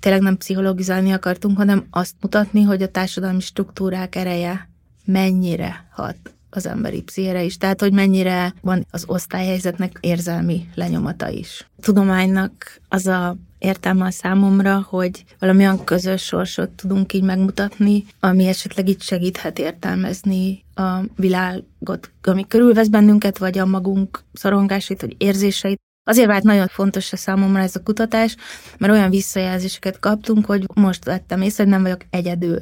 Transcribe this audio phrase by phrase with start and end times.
[0.00, 4.68] tényleg nem pszichologizálni akartunk, hanem azt mutatni, hogy a társadalmi struktúrák ereje
[5.04, 6.16] mennyire hat
[6.50, 11.66] az emberi pszichére is, tehát hogy mennyire van az osztályhelyzetnek érzelmi lenyomata is.
[11.76, 18.46] A tudománynak az a értelme a számomra, hogy valamilyen közös sorsot tudunk így megmutatni, ami
[18.46, 25.80] esetleg itt segíthet értelmezni a világot, ami körülvesz bennünket, vagy a magunk szorongásait, vagy érzéseit.
[26.08, 28.36] Azért vált nagyon fontos a számomra ez a kutatás,
[28.78, 32.58] mert olyan visszajelzéseket kaptunk, hogy most vettem észre, hogy nem vagyok egyedül.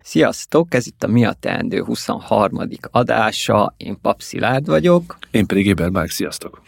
[0.00, 2.68] Sziasztok, ez itt a Mi a Teendő 23.
[2.90, 5.18] adása, én Pap Szilárd vagyok.
[5.30, 6.62] Én pedig Éber Márk, sziasztok.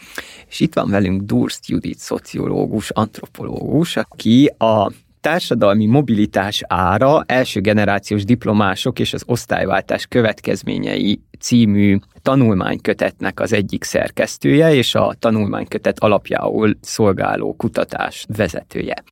[0.49, 8.25] És itt van velünk Durst Judit, szociológus, antropológus, aki a társadalmi mobilitás ára első generációs
[8.25, 17.55] diplomások és az osztályváltás következményei című tanulmánykötetnek az egyik szerkesztője és a tanulmánykötet alapjául szolgáló
[17.57, 19.05] kutatás vezetője.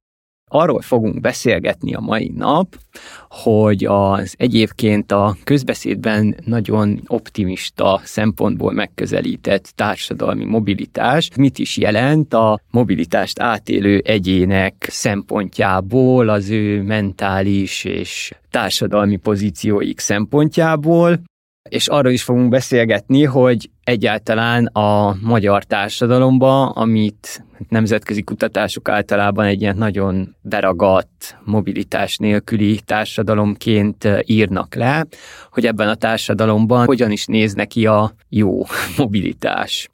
[0.52, 2.76] Arról fogunk beszélgetni a mai nap,
[3.28, 12.60] hogy az egyébként a közbeszédben nagyon optimista szempontból megközelített társadalmi mobilitás mit is jelent a
[12.70, 21.20] mobilitást átélő egyének szempontjából, az ő mentális és társadalmi pozícióik szempontjából,
[21.70, 29.60] és arról is fogunk beszélgetni, hogy egyáltalán a magyar társadalomban, amit nemzetközi kutatások általában egy
[29.60, 35.06] ilyen nagyon beragadt, mobilitás nélküli társadalomként írnak le,
[35.50, 38.62] hogy ebben a társadalomban hogyan is néz neki a jó
[38.98, 39.88] mobilitás.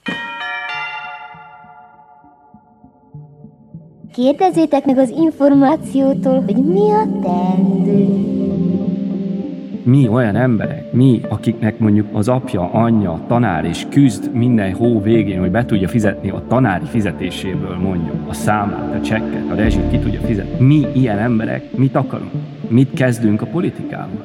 [4.12, 8.45] Kérdezzétek meg az információtól, hogy mi a teendő
[9.86, 15.40] mi olyan emberek, mi, akiknek mondjuk az apja, anyja, tanár és küzd minden hó végén,
[15.40, 19.98] hogy be tudja fizetni a tanári fizetéséből mondjuk a számlát, a csekket, a rezsit ki
[19.98, 20.66] tudja fizetni.
[20.66, 22.30] Mi ilyen emberek mit akarunk?
[22.68, 24.24] Mit kezdünk a politikával?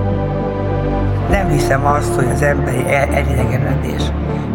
[1.31, 4.01] Nem hiszem azt, hogy az emberi elidegenedés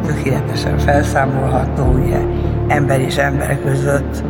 [0.06, 2.19] tökéletesen felszámolható, ugye
[2.69, 4.22] ember és ember között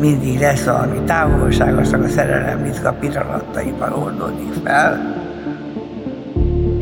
[0.00, 5.16] mindig lesz valami távolságos, a szerelem ritka pillanataiban oldódik fel.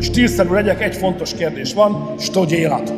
[0.00, 2.92] Stílszerű legyek, egy fontos kérdés van, hogy élet?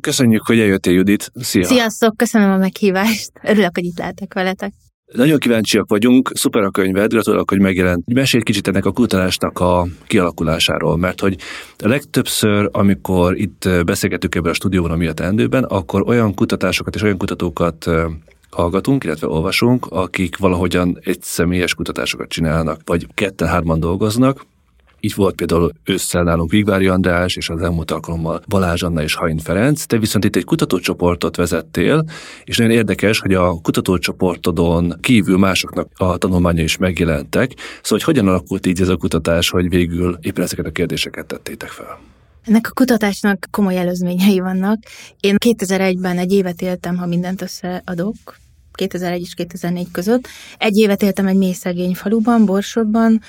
[0.00, 1.30] Köszönjük, hogy eljöttél, Judit.
[1.34, 1.64] Szia!
[1.64, 3.30] Sziasztok, köszönöm a meghívást.
[3.42, 4.72] Örülök, hogy itt lehetek veletek.
[5.12, 8.14] Nagyon kíváncsiak vagyunk, szuper a könyved, gratulálok, hogy megjelent.
[8.14, 11.36] Mesélj kicsit ennek a kutatásnak a kialakulásáról, mert hogy
[11.78, 17.02] a legtöbbször, amikor itt beszélgetünk ebben a stúdióban a miatt endőben, akkor olyan kutatásokat és
[17.02, 17.90] olyan kutatókat
[18.50, 24.46] hallgatunk, illetve olvasunk, akik valahogyan egy személyes kutatásokat csinálnak, vagy ketten-hárman dolgoznak,
[25.00, 29.38] így volt például ősszel nálunk Vigvári András, és az elmúlt alkalommal Balázs Anna és Hain
[29.38, 29.84] Ferenc.
[29.84, 32.04] Te viszont itt egy kutatócsoportot vezettél,
[32.44, 37.52] és nagyon érdekes, hogy a kutatócsoportodon kívül másoknak a tanulmánya is megjelentek.
[37.56, 41.68] Szóval, hogy hogyan alakult így ez a kutatás, hogy végül éppen ezeket a kérdéseket tettétek
[41.68, 41.98] fel?
[42.44, 44.78] Ennek a kutatásnak komoly előzményei vannak.
[45.20, 48.16] Én 2001-ben egy évet éltem, ha mindent összeadok,
[48.72, 50.28] 2001 és 2004 között.
[50.58, 53.20] Egy évet éltem egy mély szegény faluban, Borsodban,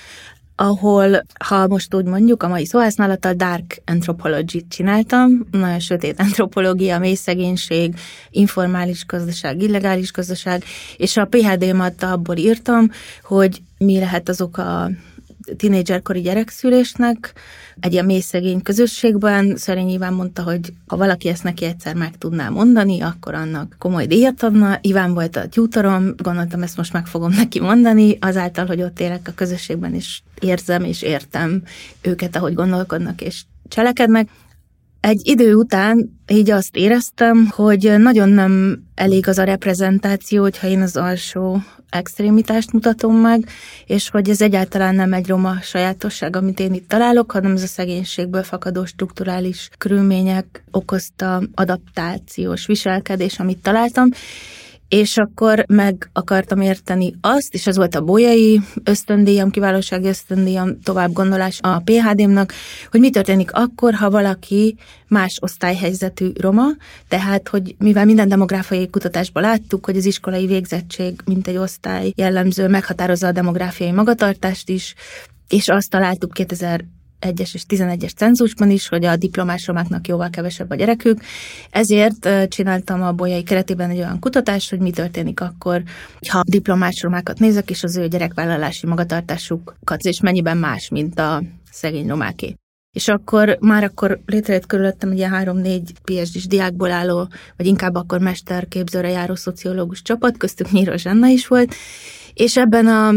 [0.61, 7.15] ahol, ha most úgy mondjuk, a mai szóhasználattal dark anthropology-t csináltam, nagyon sötét antropológia, mély
[7.15, 7.95] szegénység,
[8.29, 10.63] informális gazdaság, illegális gazdaság,
[10.97, 12.91] és a PHD-mat abból írtam,
[13.23, 14.89] hogy mi lehet azok a
[15.57, 17.33] tinédzserkori gyerekszülésnek,
[17.79, 19.55] egy ilyen mély szegény közösségben.
[19.55, 24.05] Szerény Iván mondta, hogy ha valaki ezt neki egyszer meg tudná mondani, akkor annak komoly
[24.05, 24.77] díjat adna.
[24.81, 29.27] Iván volt a tyútorom, gondoltam, ezt most meg fogom neki mondani, azáltal, hogy ott élek
[29.27, 31.63] a közösségben, és érzem és értem
[32.01, 34.29] őket, ahogy gondolkodnak és cselekednek.
[35.01, 40.81] Egy idő után így azt éreztem, hogy nagyon nem elég az a reprezentáció, hogyha én
[40.81, 43.47] az alsó extrémitást mutatom meg,
[43.85, 47.67] és hogy ez egyáltalán nem egy roma sajátosság, amit én itt találok, hanem ez a
[47.67, 54.09] szegénységből fakadó strukturális körülmények okozta adaptációs viselkedés, amit találtam,
[54.91, 61.11] és akkor meg akartam érteni azt, és ez volt a bolyai ösztöndíjam, kiválósági ösztöndíjam, tovább
[61.11, 62.53] gondolás a PHD-mnak,
[62.91, 64.75] hogy mi történik akkor, ha valaki
[65.07, 66.65] más osztályhelyzetű roma,
[67.07, 72.67] tehát, hogy mivel minden demográfiai kutatásban láttuk, hogy az iskolai végzettség, mint egy osztály jellemző,
[72.67, 74.95] meghatározza a demográfiai magatartást is,
[75.47, 76.85] és azt találtuk 2000
[77.21, 81.21] 1-es és 11-es cenzusban is, hogy a diplomás romáknak jóval kevesebb a gyerekük.
[81.69, 85.83] Ezért csináltam a bolyai keretében egy olyan kutatást, hogy mi történik akkor,
[86.27, 92.07] ha diplomás romákat nézek, és az ő gyerekvállalási magatartásukat, és mennyiben más, mint a szegény
[92.07, 92.55] romáké.
[92.95, 97.27] És akkor már akkor létrejött körülöttem egy ilyen három-négy PhD-s diákból álló,
[97.57, 101.75] vagy inkább akkor mesterképzőre járó szociológus csapat, köztük Nyíro Zsanna is volt,
[102.33, 103.13] és ebben a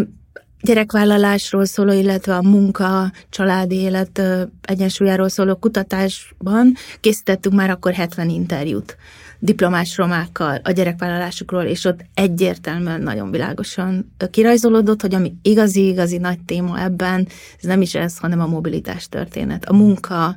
[0.65, 4.23] gyerekvállalásról szóló, illetve a munka, családi élet
[4.63, 8.97] egyensúlyáról szóló kutatásban készítettünk már akkor 70 interjút
[9.39, 16.81] diplomás romákkal a gyerekvállalásukról, és ott egyértelműen nagyon világosan kirajzolódott, hogy ami igazi-igazi nagy téma
[16.81, 17.29] ebben,
[17.61, 19.65] ez nem is ez, hanem a mobilitás történet.
[19.65, 20.37] A munka,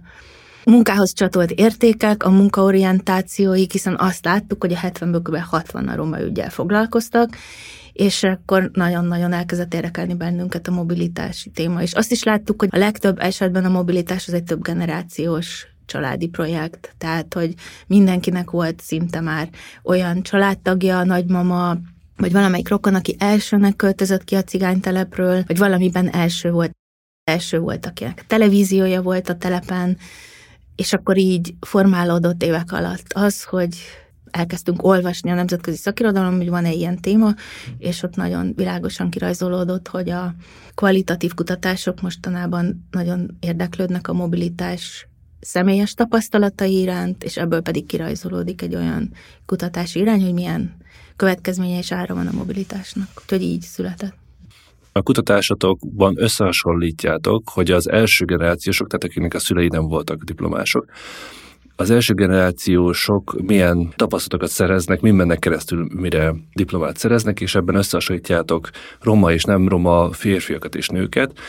[0.65, 5.37] munkához csatolt értékek, a munkaorientációik, hiszen azt láttuk, hogy a 70-ből kb.
[5.37, 7.29] 60 a roma ügyel foglalkoztak,
[7.97, 11.81] és akkor nagyon-nagyon elkezdett érdekelni bennünket a mobilitási téma.
[11.81, 16.27] És azt is láttuk, hogy a legtöbb esetben a mobilitás az egy több generációs családi
[16.27, 17.53] projekt, tehát hogy
[17.87, 19.49] mindenkinek volt szinte már
[19.83, 21.77] olyan családtagja, nagymama,
[22.17, 26.71] vagy valamelyik rokon, aki elsőnek költözött ki a cigánytelepről, vagy valamiben első volt.
[27.23, 29.97] Első volt, akinek televíziója volt a telepen,
[30.75, 33.77] és akkor így formálódott évek alatt az, hogy
[34.37, 37.33] elkezdtünk olvasni a nemzetközi szakirodalom, hogy van-e ilyen téma,
[37.77, 40.33] és ott nagyon világosan kirajzolódott, hogy a
[40.75, 45.07] kvalitatív kutatások mostanában nagyon érdeklődnek a mobilitás
[45.39, 49.11] személyes tapasztalatai iránt, és ebből pedig kirajzolódik egy olyan
[49.45, 50.75] kutatási irány, hogy milyen
[51.15, 53.07] következménye és ára van a mobilitásnak.
[53.21, 54.15] Úgyhogy így született.
[54.91, 60.85] A kutatásatokban összehasonlítjátok, hogy az első generációsok, tehát akiknek a szülei nem voltak diplomások,
[61.79, 68.69] az első generációsok milyen tapasztalatokat szereznek, mi mennek keresztül, mire diplomát szereznek, és ebben összehasonlítjátok
[69.01, 71.39] roma és nem roma férfiakat és nőket.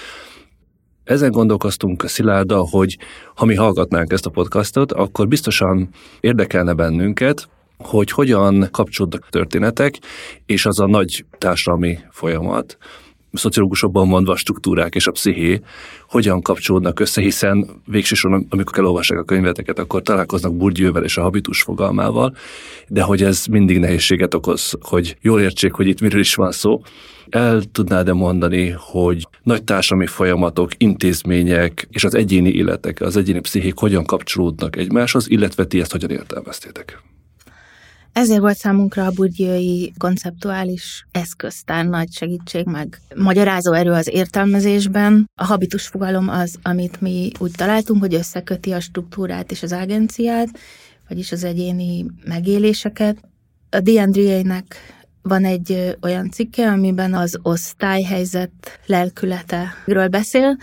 [1.05, 2.99] Ezen gondolkoztunk a Szilárda, hogy
[3.35, 5.89] ha mi hallgatnánk ezt a podcastot, akkor biztosan
[6.21, 7.49] érdekelne bennünket,
[7.79, 9.95] hogy hogyan kapcsolódnak történetek,
[10.47, 12.79] és az a nagy társadalmi folyamat,
[13.33, 15.61] szociológusokban a struktúrák és a psziché
[16.09, 21.63] hogyan kapcsolódnak össze, hiszen végsősorban, amikor elolvassák a könyveteket, akkor találkoznak Bourdieuvel és a habitus
[21.63, 22.37] fogalmával,
[22.89, 26.81] de hogy ez mindig nehézséget okoz, hogy jól értsék, hogy itt miről is van szó.
[27.29, 33.79] El tudnád-e mondani, hogy nagy társadalmi folyamatok, intézmények és az egyéni életek, az egyéni pszichék
[33.79, 37.03] hogyan kapcsolódnak egymáshoz, illetve ti ezt hogyan értelmeztétek?
[38.19, 45.31] Ezért volt számunkra a budjai konceptuális eszköztár nagy segítség, meg magyarázó erő az értelmezésben.
[45.35, 50.49] A habitus fogalom az, amit mi úgy találtunk, hogy összeköti a struktúrát és az agenciát,
[51.09, 53.17] vagyis az egyéni megéléseket.
[53.71, 54.77] A Diandriének
[55.23, 60.57] van egy olyan cikke, amiben az osztályhelyzet lelkületeről beszél,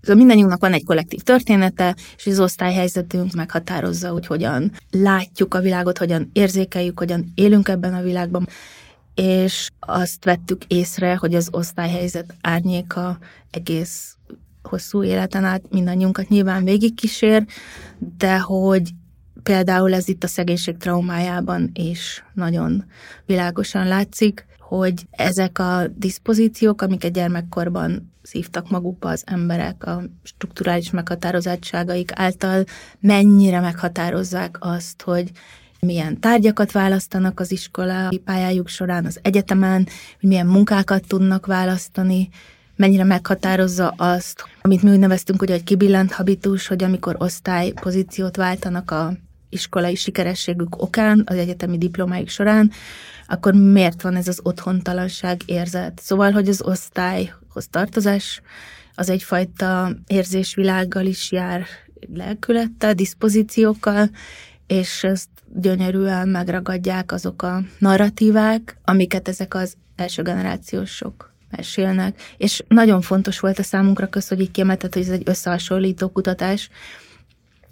[0.00, 5.98] Szóval mindannyiunknak van egy kollektív története, és az osztályhelyzetünk meghatározza, hogy hogyan látjuk a világot,
[5.98, 8.48] hogyan érzékeljük, hogyan élünk ebben a világban.
[9.14, 13.18] És azt vettük észre, hogy az osztályhelyzet árnyéka
[13.50, 14.16] egész
[14.62, 17.46] hosszú életen át mindannyiunkat nyilván végigkísér,
[18.18, 18.90] de hogy
[19.42, 22.84] például ez itt a szegénység traumájában is nagyon
[23.26, 30.90] világosan látszik, hogy ezek a diszpozíciók, amik egy gyermekkorban szívtak magukba az emberek a strukturális
[30.90, 32.64] meghatározottságaik által,
[33.00, 35.30] mennyire meghatározzák azt, hogy
[35.80, 39.88] milyen tárgyakat választanak az iskolai pályájuk során, az egyetemen,
[40.20, 42.28] hogy milyen munkákat tudnak választani,
[42.76, 48.36] mennyire meghatározza azt, amit mi úgy neveztünk, hogy egy kibillent habitus, hogy amikor osztály pozíciót
[48.36, 49.12] váltanak a
[49.48, 52.70] iskolai sikerességük okán, az egyetemi diplomáik során,
[53.26, 56.00] akkor miért van ez az otthontalanság érzet?
[56.02, 56.62] Szóval, hogy az
[57.54, 58.40] osztályhoz tartozás
[58.94, 61.66] az egyfajta érzésvilággal is jár
[62.14, 64.10] lelkülettel, diszpozíciókkal,
[64.66, 72.20] és ezt gyönyörűen megragadják azok a narratívák, amiket ezek az első generációsok mesélnek.
[72.36, 76.70] És nagyon fontos volt a számunkra köz, hogy így kiemeltet, hogy ez egy összehasonlító kutatás,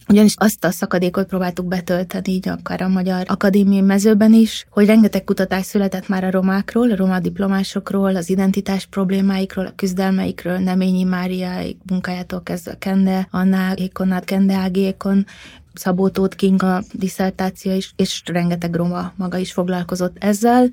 [0.09, 5.25] ugyanis azt a szakadékot próbáltuk betölteni így akár a Magyar Akadémiai mezőben is, hogy rengeteg
[5.25, 11.77] kutatás született már a romákról, a roma diplomásokról, az identitás problémáikról, a küzdelmeikről, Neményi Máriáig
[11.91, 15.27] munkájától kezdve Kende, Anna Ékonát, Kende Ágékon,
[15.75, 20.69] Szabó Tóth Kinga diszertáció is, és rengeteg roma maga is foglalkozott ezzel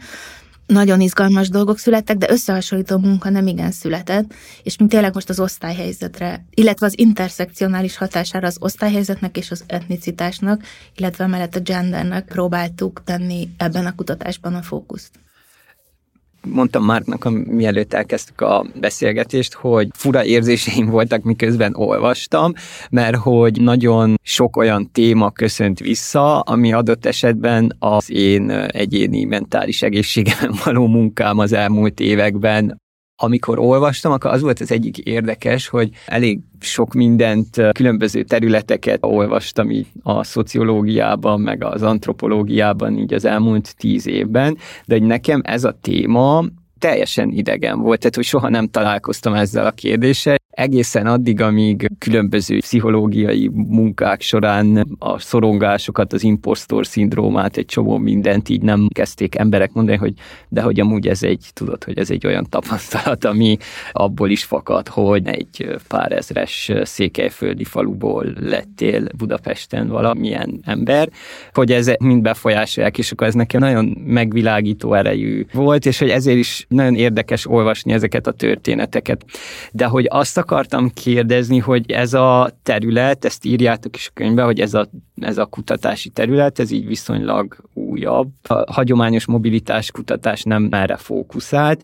[0.65, 5.39] nagyon izgalmas dolgok születtek, de összehasonlító munka nem igen született, és mint tényleg most az
[5.39, 10.63] osztályhelyzetre, illetve az interszekcionális hatására az osztályhelyzetnek és az etnicitásnak,
[10.95, 15.11] illetve mellett a gendernek próbáltuk tenni ebben a kutatásban a fókuszt
[16.45, 22.53] mondtam Márknak, mielőtt elkezdtük a beszélgetést, hogy fura érzéseim voltak, miközben olvastam,
[22.89, 29.81] mert hogy nagyon sok olyan téma köszönt vissza, ami adott esetben az én egyéni mentális
[29.81, 32.83] egészségemen való munkám az elmúlt években
[33.17, 39.71] amikor olvastam, akkor az volt az egyik érdekes, hogy elég sok mindent, különböző területeket olvastam
[39.71, 45.63] így a szociológiában, meg az antropológiában így az elmúlt tíz évben, de hogy nekem ez
[45.63, 46.43] a téma
[46.79, 52.57] teljesen idegen volt, tehát hogy soha nem találkoztam ezzel a kérdéssel, egészen addig, amíg különböző
[52.57, 59.71] pszichológiai munkák során a szorongásokat, az impostor szindrómát, egy csomó mindent így nem kezdték emberek
[59.73, 60.13] mondani, hogy
[60.49, 63.57] de hogy amúgy ez egy, tudod, hogy ez egy olyan tapasztalat, ami
[63.91, 71.09] abból is fakad, hogy egy pár ezres székelyföldi faluból lettél Budapesten valamilyen ember,
[71.53, 76.37] hogy ez mind befolyásolják, és akkor ez nekem nagyon megvilágító erejű volt, és hogy ezért
[76.37, 79.25] is nagyon érdekes olvasni ezeket a történeteket.
[79.71, 84.59] De hogy azt akartam kérdezni, hogy ez a terület, ezt írjátok is a könyvbe, hogy
[84.59, 84.87] ez a,
[85.21, 88.29] ez a kutatási terület, ez így viszonylag újabb.
[88.47, 91.83] A hagyományos mobilitás kutatás nem erre fókuszált.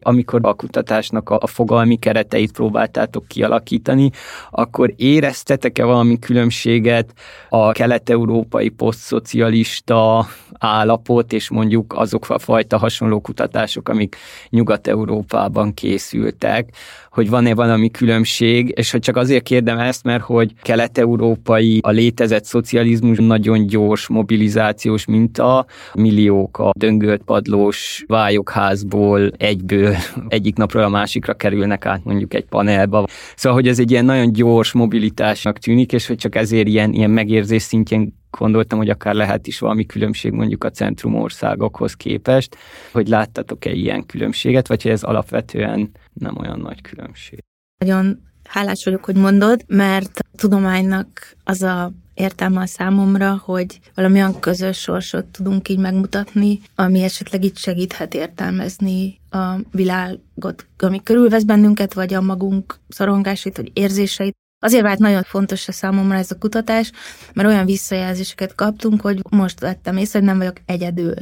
[0.00, 4.10] Amikor a kutatásnak a, a fogalmi kereteit próbáltátok kialakítani,
[4.50, 7.12] akkor éreztetek-e valami különbséget
[7.48, 10.26] a kelet-európai posztszocialista
[10.58, 14.16] állapot, és mondjuk azok a fajta hasonló kutatások, amik
[14.50, 16.70] Nyugat-Európában készültek,
[17.10, 22.44] hogy van-e valami különbség, és hogy csak azért kérdem ezt, mert hogy kelet-európai, a létezett
[22.44, 29.94] szocializmus nagyon gyors mobilizációs minta, milliók a döngölt padlós vályokházból egyből
[30.28, 33.06] egyik napról a másikra kerülnek át mondjuk egy panelba.
[33.36, 37.10] Szóval, hogy ez egy ilyen nagyon gyors mobilitásnak tűnik, és hogy csak ezért ilyen, ilyen
[37.10, 42.56] megérzés szintjén gondoltam, hogy akár lehet is valami különbség mondjuk a centrum országokhoz képest,
[42.92, 47.44] hogy láttatok-e ilyen különbséget, vagy hogy ez alapvetően nem olyan nagy különbség.
[47.78, 54.40] Nagyon hálás vagyok, hogy mondod, mert a tudománynak az a értelme a számomra, hogy valamilyen
[54.40, 61.94] közös sorsot tudunk így megmutatni, ami esetleg itt segíthet értelmezni a világot, ami körülvesz bennünket,
[61.94, 64.34] vagy a magunk szorongásait, vagy érzéseit.
[64.58, 66.92] Azért vált nagyon fontos a számomra ez a kutatás,
[67.34, 71.14] mert olyan visszajelzéseket kaptunk, hogy most vettem észre, hogy nem vagyok egyedül.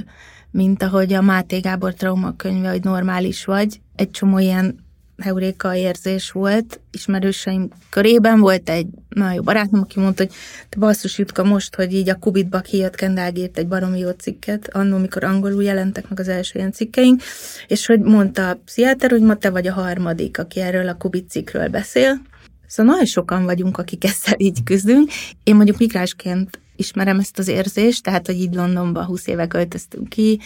[0.50, 4.83] Mint ahogy a Máté Gábor traumakönyve, hogy normális vagy, egy csomó ilyen
[5.18, 8.40] heuréka érzés volt ismerőseim körében.
[8.40, 10.32] Volt egy nagyon jó barátom, aki mondta, hogy
[10.68, 14.68] te basszus Jutka most, hogy így a Kubitba kijött Kendall írt egy baromi jó cikket,
[14.72, 17.22] annól, mikor angolul jelentek meg az első ilyen cikkeink,
[17.66, 21.30] és hogy mondta a pszichiáter, hogy ma te vagy a harmadik, aki erről a Kubit
[21.30, 22.20] cikkről beszél.
[22.66, 25.10] Szóval nagyon sokan vagyunk, akik ezzel így küzdünk.
[25.44, 30.40] Én mondjuk migrásként ismerem ezt az érzést, tehát, hogy így Londonba 20 éve költöztünk ki,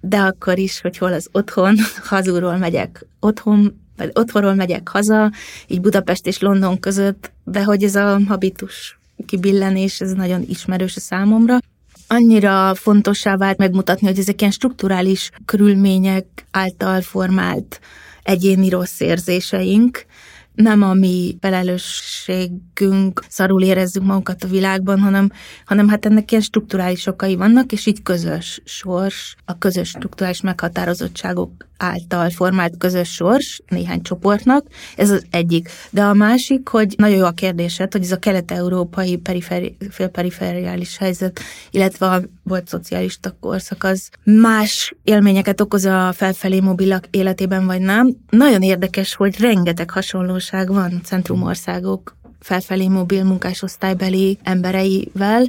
[0.00, 1.76] de akkor is, hogy hol az otthon,
[2.10, 5.30] hazúról megyek otthon, vagy otthonról megyek haza,
[5.66, 11.00] így Budapest és London között, de hogy ez a habitus kibillenés, ez nagyon ismerős a
[11.00, 11.58] számomra.
[12.06, 17.80] Annyira fontossá vált megmutatni, hogy ezek ilyen strukturális körülmények által formált
[18.22, 20.06] egyéni rossz érzéseink,
[20.54, 25.30] nem a mi felelősségünk, szarul érezzük magunkat a világban, hanem,
[25.64, 31.68] hanem hát ennek ilyen strukturális okai vannak, és így közös sors, a közös strukturális meghatározottságok
[31.84, 35.68] által formált közös sors néhány csoportnak, ez az egyik.
[35.90, 41.40] De a másik, hogy nagyon jó a kérdésed, hogy ez a kelet-európai periferi, félperiferiális helyzet,
[41.70, 48.16] illetve a volt szocialista korszak, az más élményeket okoz a felfelé mobilak életében, vagy nem.
[48.30, 55.46] Nagyon érdekes, hogy rengeteg hasonlóság van centrumországok felfelé mobil munkásosztálybeli embereivel,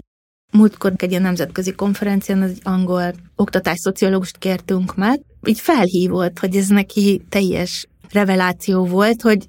[0.51, 6.67] Múltkor egy ilyen nemzetközi konferencián az egy angol oktatásszociológust kértünk meg, így felhívott, hogy ez
[6.67, 9.47] neki teljes reveláció volt, hogy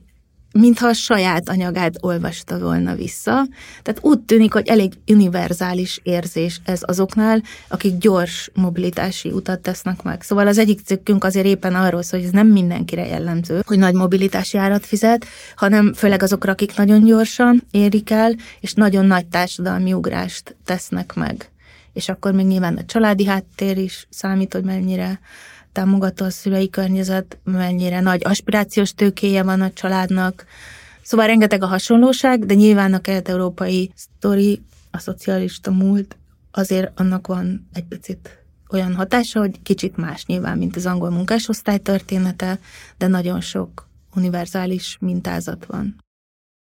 [0.56, 3.46] mintha a saját anyagát olvasta volna vissza.
[3.82, 10.22] Tehát úgy tűnik, hogy elég univerzális érzés ez azoknál, akik gyors mobilitási utat tesznek meg.
[10.22, 13.94] Szóval az egyik cikkünk azért éppen arról szól, hogy ez nem mindenkire jellemző, hogy nagy
[13.94, 15.26] mobilitási árat fizet,
[15.56, 21.50] hanem főleg azokra, akik nagyon gyorsan érik el, és nagyon nagy társadalmi ugrást tesznek meg.
[21.92, 25.20] És akkor még nyilván a családi háttér is számít, hogy mennyire
[25.76, 30.44] támogató a szülei környezet, mennyire nagy aspirációs tőkéje van a családnak.
[31.02, 36.16] Szóval rengeteg a hasonlóság, de nyilván a kelet-európai sztori, a szocialista múlt,
[36.50, 41.78] azért annak van egy picit olyan hatása, hogy kicsit más nyilván, mint az angol munkásosztály
[41.78, 42.58] története,
[42.98, 46.05] de nagyon sok univerzális mintázat van.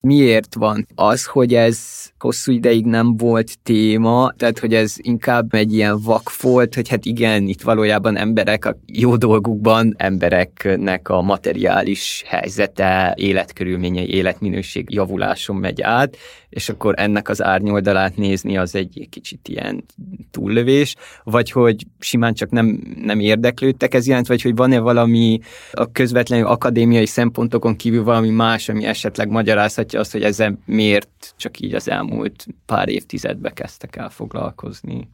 [0.02, 5.74] Miért van az, hogy ez hosszú ideig nem volt téma, tehát hogy ez inkább egy
[5.74, 12.24] ilyen vak volt, hogy hát igen, itt valójában emberek a jó dolgukban, embereknek a materiális
[12.28, 16.18] helyzete, életkörülményei, életminőség javuláson megy át,
[16.50, 19.84] és akkor ennek az árnyoldalát nézni az egy kicsit ilyen
[20.32, 25.40] túllövés, vagy hogy simán csak nem, nem érdeklődtek ez iránt, vagy hogy van-e valami
[25.72, 29.30] a közvetlenül akadémiai szempontokon kívül valami más, ami esetleg
[29.90, 35.10] magyarázhatja azt, hogy ezzel miért csak így az elmúlt pár évtizedbe kezdtek el foglalkozni.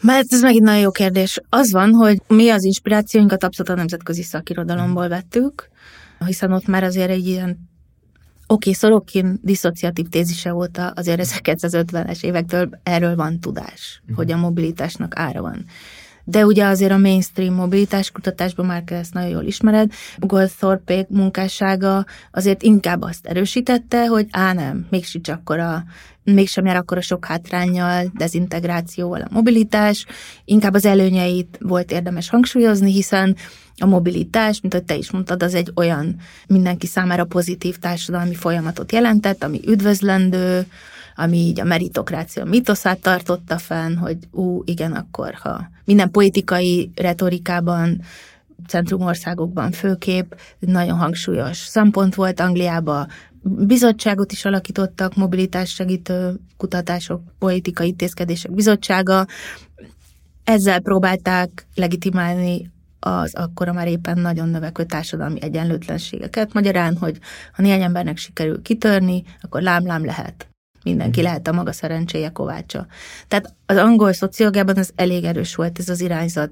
[0.00, 1.40] Mert ez megint nagyon jó kérdés.
[1.48, 5.68] Az van, hogy mi az inspirációinkat abszolút a nemzetközi szakirodalomból vettük,
[6.26, 7.66] hiszen ott már azért egy ilyen
[8.50, 14.16] Oké, okay, Szorokin diszociatív tézise óta azért 1950-es évektől erről van tudás, uh-huh.
[14.16, 15.64] hogy a mobilitásnak ára van.
[16.30, 22.62] De ugye azért a mainstream mobilitás kutatásban már ezt nagyon jól ismered, Goldthorpe munkássága azért
[22.62, 25.84] inkább azt erősítette, hogy á nem, mégsem akkora,
[26.24, 30.06] mégsem jár akkora sok hátrányjal, dezintegrációval a mobilitás,
[30.44, 33.36] inkább az előnyeit volt érdemes hangsúlyozni, hiszen
[33.76, 36.16] a mobilitás, mint hogy te is mondtad, az egy olyan
[36.46, 40.66] mindenki számára pozitív társadalmi folyamatot jelentett, ami üdvözlendő,
[41.20, 48.00] ami így a meritokrácia mitoszát tartotta fenn, hogy ú, igen, akkor ha minden politikai retorikában
[48.66, 53.08] centrumországokban főkép, nagyon hangsúlyos szempont volt Angliában,
[53.42, 59.26] bizottságot is alakítottak, mobilitás segítő kutatások, politikai intézkedések bizottsága.
[60.44, 62.70] Ezzel próbálták legitimálni
[63.00, 66.52] az akkora már éppen nagyon növekvő társadalmi egyenlőtlenségeket.
[66.52, 67.18] Magyarán, hogy
[67.52, 70.47] ha néhány embernek sikerül kitörni, akkor lámlám lehet.
[70.88, 72.86] Mindenki lehet a maga szerencséje kovácsa.
[73.28, 76.50] Tehát az angol szociológiában az elég erős volt ez az irányzat.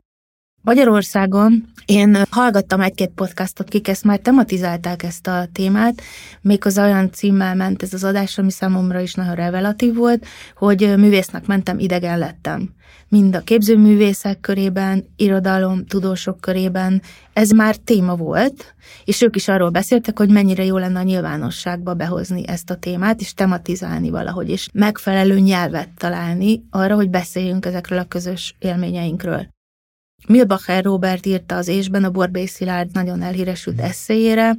[0.66, 6.02] Magyarországon én hallgattam egy-két podcastot, kik ezt már tematizálták ezt a témát,
[6.40, 10.26] méghozzá olyan címmel ment ez az adás, ami számomra is nagyon revelatív volt,
[10.56, 12.70] hogy művésznek mentem, idegen lettem.
[13.08, 17.02] Mind a képzőművészek körében, irodalom, tudósok körében
[17.32, 18.74] ez már téma volt,
[19.04, 23.20] és ők is arról beszéltek, hogy mennyire jó lenne a nyilvánosságba behozni ezt a témát,
[23.20, 29.54] és tematizálni valahogy, és megfelelő nyelvet találni arra, hogy beszéljünk ezekről a közös élményeinkről.
[30.26, 34.56] Milbacher Robert írta az Ésben a Borbély Szilárd nagyon elhíresült eszéjére,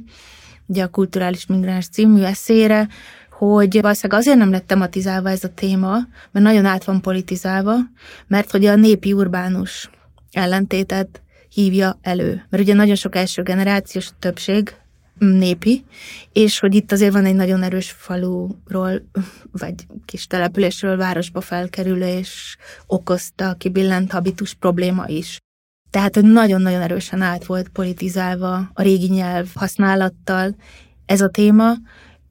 [0.66, 2.88] ugye a Kulturális Migráns című eszéjére,
[3.30, 5.92] hogy valószínűleg azért nem lett tematizálva ez a téma,
[6.30, 7.76] mert nagyon át van politizálva,
[8.26, 9.90] mert hogy a népi urbánus
[10.32, 12.46] ellentétet hívja elő.
[12.50, 14.74] Mert ugye nagyon sok első generációs többség
[15.18, 15.84] népi,
[16.32, 19.08] és hogy itt azért van egy nagyon erős faluról,
[19.52, 25.38] vagy kis településről városba felkerülés okozta kibillent habitus probléma is.
[25.90, 30.56] Tehát, nagyon-nagyon erősen át volt politizálva a régi nyelv használattal
[31.06, 31.72] ez a téma,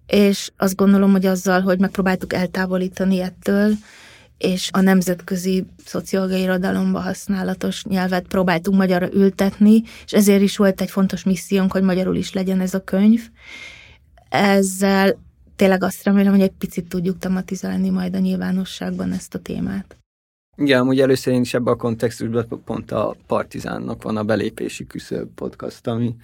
[0.08, 3.74] és azt gondolom, hogy azzal, hogy megpróbáltuk eltávolítani ettől,
[4.38, 10.90] és a nemzetközi szociológiai irodalomba használatos nyelvet próbáltunk magyarra ültetni, és ezért is volt egy
[10.90, 13.30] fontos missziónk, hogy magyarul is legyen ez a könyv.
[14.30, 15.18] Ezzel
[15.56, 19.98] tényleg azt remélem, hogy egy picit tudjuk tematizálni majd a nyilvánosságban ezt a témát.
[20.58, 25.30] Igen, amúgy először én is ebben a kontextusban pont a Partizánnak van a belépési küszöb
[25.36, 26.16] podcast, ami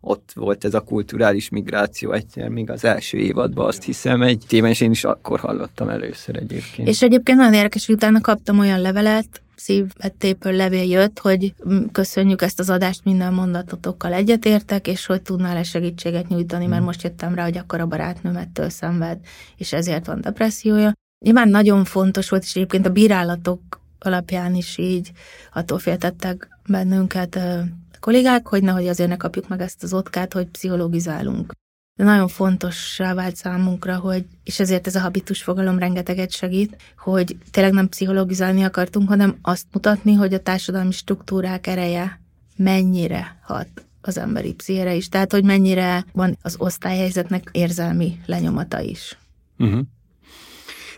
[0.00, 4.70] ott volt ez a kulturális migráció egyszer, még az első évadban azt hiszem egy témán,
[4.70, 6.88] és én is akkor hallottam először egyébként.
[6.88, 11.54] És egyébként nagyon érdekes, hogy utána kaptam olyan levelet, szívvettépől levél jött, hogy
[11.92, 16.84] köszönjük ezt az adást, minden mondatotokkal egyetértek, és hogy tudnál-e segítséget nyújtani, mert hmm.
[16.84, 19.18] most jöttem rá, hogy akkor a barátnőmettől szenved,
[19.56, 20.92] és ezért van depressziója.
[21.18, 25.12] Nyilván nagyon fontos volt, és egyébként a bírálatok alapján is így
[25.52, 27.64] attól féltettek bennünket a
[28.00, 31.52] kollégák, hogy nehogy azért ne kapjuk meg ezt az otkát, hogy pszichológizálunk.
[31.96, 37.36] De nagyon fontossá vált számunkra, hogy, és ezért ez a habitus fogalom rengeteget segít, hogy
[37.50, 42.20] tényleg nem pszichológizálni akartunk, hanem azt mutatni, hogy a társadalmi struktúrák ereje
[42.56, 43.68] mennyire hat
[44.00, 45.08] az emberi pszichere is.
[45.08, 49.18] Tehát, hogy mennyire van az osztályhelyzetnek érzelmi lenyomata is.
[49.58, 49.86] Uh-huh.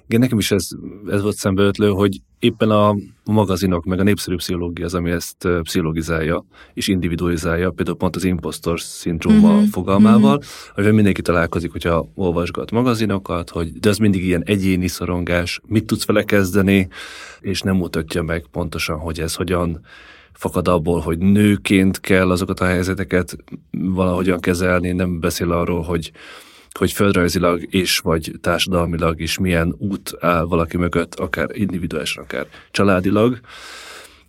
[0.08, 0.68] Igen, nekem is ez,
[1.10, 6.44] ez volt szembeötlő, hogy éppen a magazinok, meg a népszerű pszichológia az, ami ezt pszichologizálja
[6.74, 9.68] és individualizálja, például pont az impostor szindróma uh-huh.
[9.68, 10.72] fogalmával, uh-huh.
[10.74, 16.06] amivel mindenki találkozik, hogyha olvasgat magazinokat, hogy de az mindig ilyen egyéni szorongás, mit tudsz
[16.06, 16.88] vele kezdeni,
[17.40, 19.80] és nem mutatja meg pontosan, hogy ez hogyan
[20.32, 23.36] fakad abból, hogy nőként kell azokat a helyzeteket
[23.70, 26.12] valahogyan kezelni, nem beszél arról, hogy
[26.76, 33.40] hogy földrajzilag és vagy társadalmilag is milyen út áll valaki mögött, akár individuálisan, akár családilag,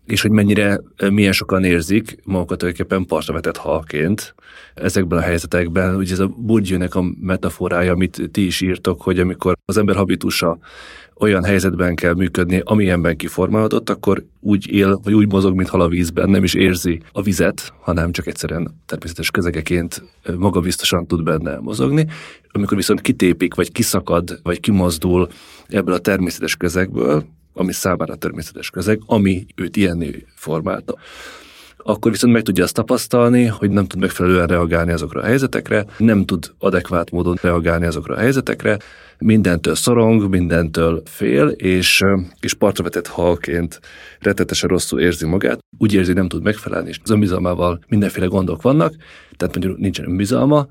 [0.08, 4.36] és hogy mennyire, milyen sokan érzik magukat tulajdonképpen partra vetett halként
[4.74, 5.96] ezekben a helyzetekben.
[5.96, 10.58] Ugye ez a Bourdieu-nek a metaforája, amit ti is írtok, hogy amikor az ember habitusa
[11.20, 15.88] olyan helyzetben kell működni, amilyenben kiformálódott, akkor úgy él, vagy úgy mozog, mint hal a
[15.88, 20.04] vízben, nem is érzi a vizet, hanem csak egyszerűen természetes közegeként
[20.38, 22.08] magabiztosan tud benne mozogni.
[22.52, 25.28] Amikor viszont kitépik, vagy kiszakad, vagy kimozdul
[25.68, 27.26] ebből a természetes közegből,
[27.58, 30.96] ami számára természetes közeg, ami őt ilyenné formálta,
[31.78, 36.26] akkor viszont meg tudja azt tapasztalni, hogy nem tud megfelelően reagálni azokra a helyzetekre, nem
[36.26, 38.78] tud adekvát módon reagálni azokra a helyzetekre,
[39.20, 42.02] mindentől szorong, mindentől fél, és,
[42.40, 43.80] és partra vetett halként
[44.20, 48.94] rettetesen rosszul érzi magát, úgy érzi, nem tud megfelelni, és az önbizalmával mindenféle gondok vannak,
[49.38, 50.68] tehát mondjuk nincsen önbizalma,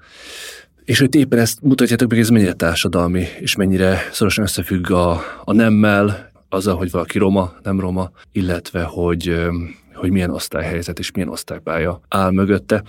[0.84, 5.52] és hogy éppen ezt mutatjátok meg, ez mennyire társadalmi, és mennyire szorosan összefügg a, a
[5.52, 9.46] nemmel, azzal, hogy valaki roma, nem roma, illetve hogy,
[9.94, 12.82] hogy milyen osztályhelyzet és milyen osztálypálya áll mögötte.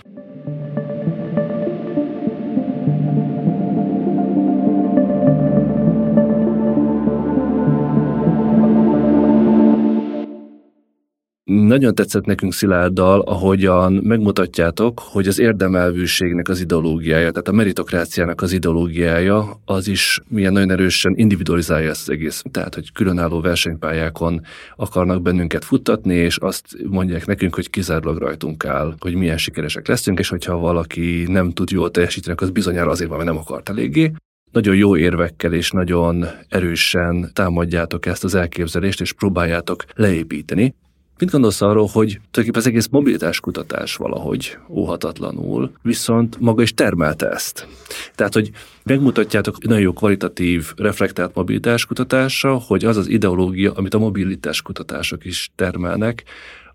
[11.48, 18.52] Nagyon tetszett nekünk Szilárddal, ahogyan megmutatjátok, hogy az érdemelvűségnek az ideológiája, tehát a meritokráciának az
[18.52, 22.42] ideológiája, az is milyen nagyon erősen individualizálja ezt az egész.
[22.50, 24.40] Tehát, hogy különálló versenypályákon
[24.76, 30.18] akarnak bennünket futtatni, és azt mondják nekünk, hogy kizárólag rajtunk áll, hogy milyen sikeresek leszünk,
[30.18, 34.12] és hogyha valaki nem tud jól teljesíteni, az bizonyára azért van, mert nem akart eléggé
[34.52, 40.74] nagyon jó érvekkel és nagyon erősen támadjátok ezt az elképzelést, és próbáljátok leépíteni.
[41.18, 47.28] Mit gondolsz arról, hogy tulajdonképpen az egész mobilitás kutatás valahogy óhatatlanul, viszont maga is termelte
[47.30, 47.66] ezt.
[48.14, 48.50] Tehát, hogy
[48.82, 55.24] megmutatjátok nagyon jó kvalitatív, reflektált mobilitás kutatása, hogy az az ideológia, amit a mobilitás kutatások
[55.24, 56.24] is termelnek,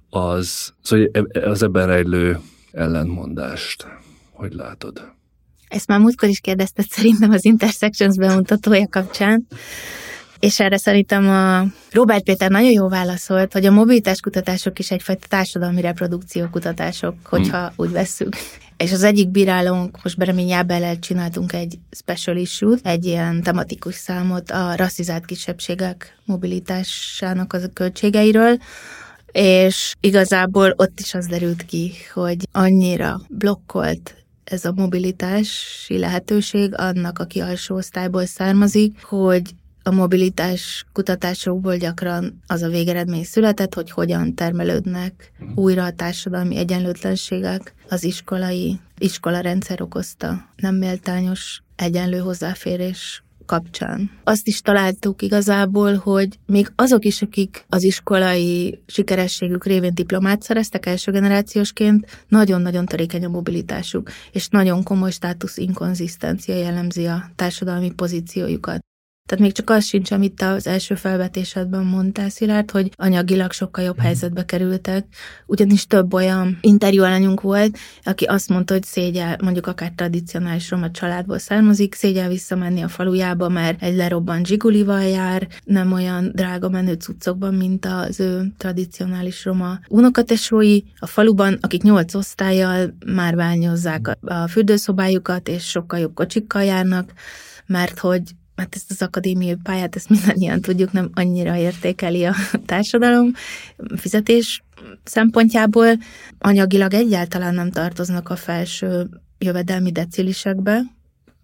[0.09, 2.39] az, szóval az ebben rejlő
[2.71, 3.87] ellentmondást,
[4.31, 5.11] hogy látod?
[5.67, 9.47] Ezt már múltkor is kérdezted szerintem az Intersections bemutatója kapcsán.
[10.43, 15.27] És erre szerintem a Robert Péter nagyon jó válaszolt, hogy a mobilitás kutatások is egyfajta
[15.27, 17.73] társadalmi reprodukció kutatások, hogyha hmm.
[17.75, 18.35] úgy vesszük.
[18.77, 24.51] És az egyik bírálónk, most Beremény Jábellel csináltunk egy special issue egy ilyen tematikus számot
[24.51, 28.57] a rasszizált kisebbségek mobilitásának az a költségeiről,
[29.31, 37.19] és igazából ott is az derült ki, hogy annyira blokkolt ez a mobilitási lehetőség annak,
[37.19, 39.41] aki alsó osztályból származik, hogy
[39.83, 45.51] a mobilitás kutatásokból gyakran az a végeredmény született, hogy hogyan termelődnek mhm.
[45.55, 54.11] újra a társadalmi egyenlőtlenségek az iskolai iskolarendszer okozta nem méltányos egyenlő hozzáférés kapcsán.
[54.23, 60.85] Azt is találtuk igazából, hogy még azok is, akik az iskolai sikerességük révén diplomát szereztek
[60.85, 68.81] első generációsként, nagyon-nagyon törékeny a mobilitásuk, és nagyon komoly státusz inkonzisztencia jellemzi a társadalmi pozíciójukat.
[69.25, 73.83] Tehát még csak az sincs, amit te az első felvetésedben mondtál, Szilárd, hogy anyagilag sokkal
[73.83, 75.05] jobb helyzetbe kerültek,
[75.45, 80.91] ugyanis több olyan interjú alanyunk volt, aki azt mondta, hogy szégyel, mondjuk akár tradicionális roma
[80.91, 86.93] családból származik, szégyel visszamenni a falujába, mert egy lerobbant zsigulival jár, nem olyan drága menő
[86.93, 90.79] cuccokban, mint az ő tradicionális roma unokatesói.
[90.99, 97.13] A faluban, akik nyolc osztályjal már bányozzák a fürdőszobájukat, és sokkal jobb kocsikkal járnak,
[97.65, 98.21] mert hogy
[98.55, 102.35] mert ezt az akadémiai pályát, ezt mindannyian tudjuk, nem annyira értékeli a
[102.65, 103.31] társadalom
[103.95, 104.63] fizetés
[105.03, 105.87] szempontjából.
[106.39, 110.81] Anyagilag egyáltalán nem tartoznak a felső jövedelmi decilisekbe,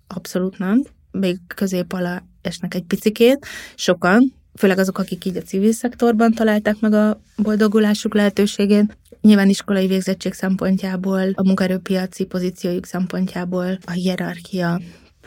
[0.07, 3.45] abszolút nem, még közép alá esnek egy picikét,
[3.75, 8.97] sokan, főleg azok, akik így a civil szektorban találták meg a boldogulásuk lehetőségét.
[9.21, 14.79] Nyilván iskolai végzettség szempontjából, a munkaerőpiaci pozíciójuk szempontjából a hierarchia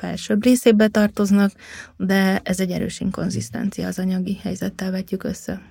[0.02, 1.52] felsőbb részébe tartoznak,
[1.96, 5.62] de ez egy erős inkonzisztencia az anyagi helyzettel vetjük össze.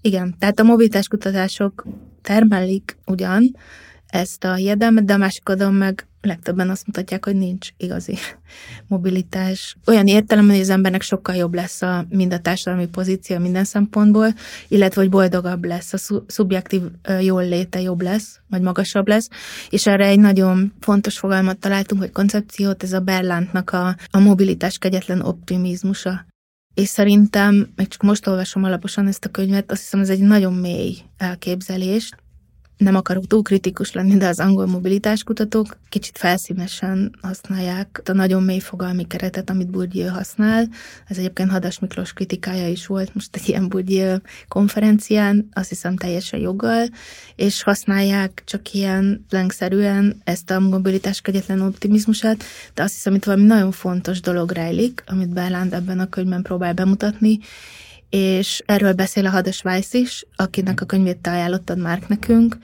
[0.00, 1.86] Igen, tehát a mobilitás kutatások
[2.22, 3.56] termelik ugyan
[4.06, 8.18] ezt a hiedelmet, de a másik oldalon meg legtöbben azt mutatják, hogy nincs igazi
[8.88, 9.76] mobilitás.
[9.86, 14.34] Olyan értelemben, hogy az embernek sokkal jobb lesz a, mind a társadalmi pozíció minden szempontból,
[14.68, 16.82] illetve hogy boldogabb lesz, a szubjektív
[17.20, 19.28] jól léte jobb lesz, vagy magasabb lesz,
[19.70, 24.78] és erre egy nagyon fontos fogalmat találtunk, hogy koncepciót, ez a Berlántnak a, a mobilitás
[24.78, 26.26] kegyetlen optimizmusa.
[26.74, 30.54] És szerintem, meg csak most olvasom alaposan ezt a könyvet, azt hiszem ez egy nagyon
[30.54, 32.10] mély elképzelés,
[32.78, 38.58] nem akarok túl kritikus lenni, de az angol mobilitáskutatók kicsit felszínesen használják a nagyon mély
[38.58, 40.68] fogalmi keretet, amit Bourdieu használ.
[41.06, 44.16] Ez egyébként Hadas Miklós kritikája is volt most egy ilyen Bourdieu
[44.48, 46.86] konferencián, azt hiszem teljesen joggal,
[47.36, 53.44] és használják csak ilyen lengszerűen ezt a mobilitás kegyetlen optimizmusát, de azt hiszem, itt valami
[53.44, 57.38] nagyon fontos dolog rejlik, amit Berland ebben a könyvben próbál bemutatni,
[58.10, 62.58] és erről beszél a Hadas Weiss is, akinek a könyvét te ajánlottad már nekünk,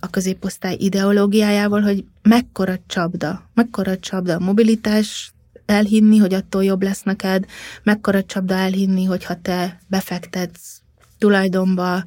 [0.00, 5.32] a középosztály ideológiájával, hogy mekkora csapda, mekkora csapda a mobilitás,
[5.66, 7.44] elhinni, hogy attól jobb lesz neked,
[7.82, 10.80] mekkora csapda elhinni, hogy ha te befektetsz
[11.18, 12.04] tulajdonba,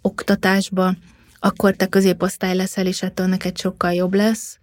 [0.00, 0.94] oktatásba,
[1.38, 4.58] akkor te középosztály leszel, és ettől neked sokkal jobb lesz.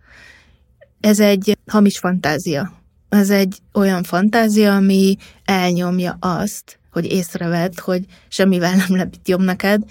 [1.00, 2.74] Ez egy hamis fantázia.
[3.10, 9.84] Ez egy olyan fantázia, ami elnyomja azt, hogy észrevedd, hogy semmivel nem lett jobb neked,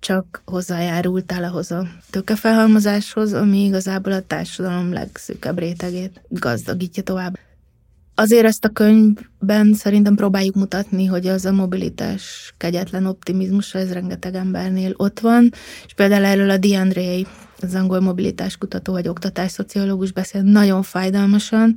[0.00, 7.38] csak hozzájárultál ahhoz a tőkefelhalmozáshoz, ami igazából a társadalom legszűkebb rétegét gazdagítja tovább.
[8.14, 14.34] Azért ezt a könyvben szerintem próbáljuk mutatni, hogy az a mobilitás kegyetlen optimizmus, ez rengeteg
[14.34, 15.52] embernél ott van,
[15.86, 17.02] és például erről a DeAndre,
[17.60, 21.76] az angol mobilitás kutató vagy oktatásszociológus beszél nagyon fájdalmasan,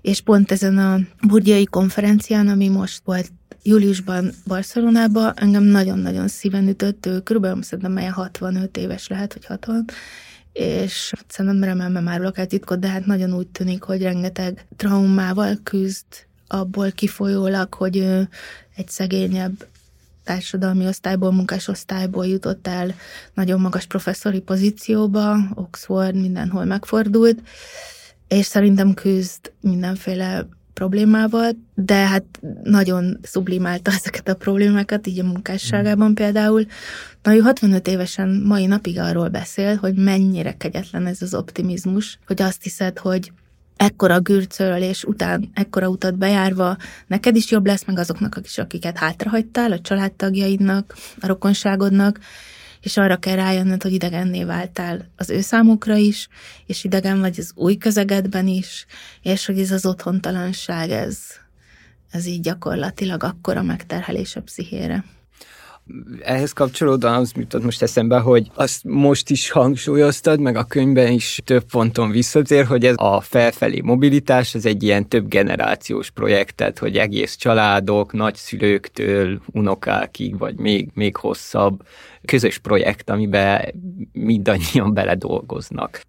[0.00, 3.30] és pont ezen a burgyai konferencián, ami most volt
[3.66, 9.84] júliusban Barcelonában, engem nagyon-nagyon szíven ütött, ő körülbelül szerintem melyen 65 éves lehet, vagy 60,
[10.52, 16.04] és szerintem remélem már lakát titkot, de hát nagyon úgy tűnik, hogy rengeteg traumával küzd,
[16.48, 18.28] abból kifolyólag, hogy ő
[18.76, 19.66] egy szegényebb
[20.24, 22.94] társadalmi osztályból, munkásosztályból jutott el
[23.34, 27.38] nagyon magas professzori pozícióba, Oxford mindenhol megfordult,
[28.28, 32.24] és szerintem küzd mindenféle problémával, de hát
[32.62, 36.66] nagyon sublimálta ezeket a problémákat, így a munkásságában például.
[37.22, 42.42] Na, ő 65 évesen mai napig arról beszél, hogy mennyire kegyetlen ez az optimizmus, hogy
[42.42, 43.32] azt hiszed, hogy
[43.76, 49.72] ekkora gürcölés után, ekkora utat bejárva, neked is jobb lesz, meg azoknak is, akiket hátrahagytál,
[49.72, 52.18] a családtagjaidnak, a rokonságodnak,
[52.86, 56.28] és arra kell rájönnöd, hogy idegenné váltál az ő számukra is,
[56.66, 58.86] és idegen vagy az új közegedben is,
[59.22, 61.18] és hogy ez az otthontalanság, ez,
[62.10, 65.04] ez így gyakorlatilag akkora megterhelés a pszichére.
[66.22, 71.40] Ehhez kapcsolódóan az jutott most eszembe, hogy azt most is hangsúlyoztad, meg a könyvben is
[71.44, 76.78] több ponton visszatér, hogy ez a felfelé mobilitás, ez egy ilyen több generációs projekt, tehát
[76.78, 81.82] hogy egész családok, nagyszülőktől unokákig, vagy még, még hosszabb
[82.24, 83.74] közös projekt, amiben
[84.12, 86.00] mindannyian beledolgoznak.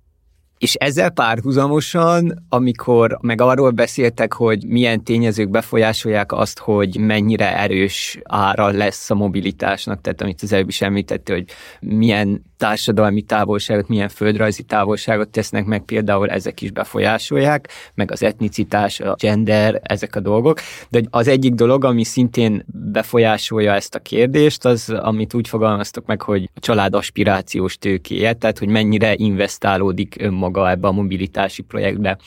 [0.57, 8.19] És ezzel párhuzamosan, amikor meg arról beszéltek, hogy milyen tényezők befolyásolják azt, hogy mennyire erős
[8.23, 11.45] ára lesz a mobilitásnak, tehát amit az előbb is említette, hogy
[11.79, 18.99] milyen társadalmi távolságot, milyen földrajzi távolságot tesznek meg, például ezek is befolyásolják, meg az etnicitás,
[18.99, 20.59] a gender, ezek a dolgok.
[20.89, 26.21] De az egyik dolog, ami szintén befolyásolja ezt a kérdést, az, amit úgy fogalmaztok meg,
[26.21, 32.17] hogy a család aspirációs tőkéje, tehát hogy mennyire investálódik önmaga ebbe a mobilitási projektbe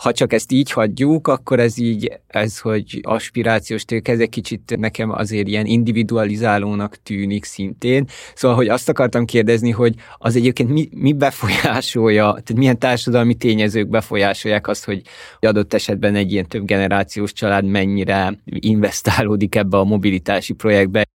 [0.00, 4.76] ha csak ezt így hagyjuk, akkor ez így, ez, hogy aspirációs tők, ez egy kicsit
[4.78, 8.06] nekem azért ilyen individualizálónak tűnik szintén.
[8.34, 13.88] Szóval, hogy azt akartam kérdezni, hogy az egyébként mi, mi befolyásolja, tehát milyen társadalmi tényezők
[13.88, 15.02] befolyásolják azt, hogy
[15.40, 21.09] adott esetben egy ilyen több generációs család mennyire investálódik ebbe a mobilitási projektbe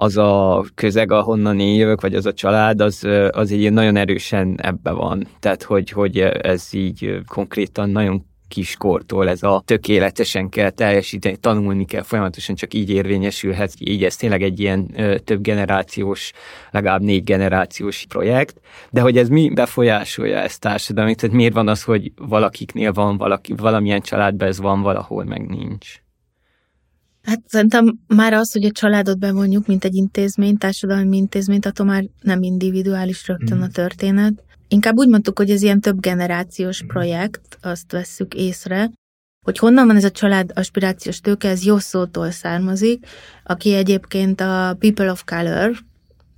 [0.00, 4.60] az a közeg, ahonnan én jövök, vagy az a család, az, az így nagyon erősen
[4.62, 5.26] ebbe van.
[5.40, 12.02] Tehát, hogy, hogy ez így konkrétan nagyon kiskortól ez a tökéletesen kell teljesíteni, tanulni kell,
[12.02, 16.32] folyamatosan csak így érvényesülhet, így ez tényleg egy ilyen ö, több generációs,
[16.70, 21.82] legalább négy generációs projekt, de hogy ez mi befolyásolja ezt társadalmi, tehát miért van az,
[21.82, 26.00] hogy valakiknél van valaki, valamilyen családban ez van, valahol meg nincs?
[27.28, 32.04] Hát szerintem már az, hogy a családot bevonjuk, mint egy intézmény, társadalmi intézményt, attól már
[32.20, 33.62] nem individuális rögtön mm.
[33.62, 34.42] a történet.
[34.68, 36.86] Inkább úgy mondtuk, hogy ez ilyen több generációs mm.
[36.86, 38.90] projekt, azt vesszük észre,
[39.44, 43.06] hogy honnan van ez a család aspirációs tőke, ez jó szótól származik,
[43.44, 45.72] aki egyébként a People of Color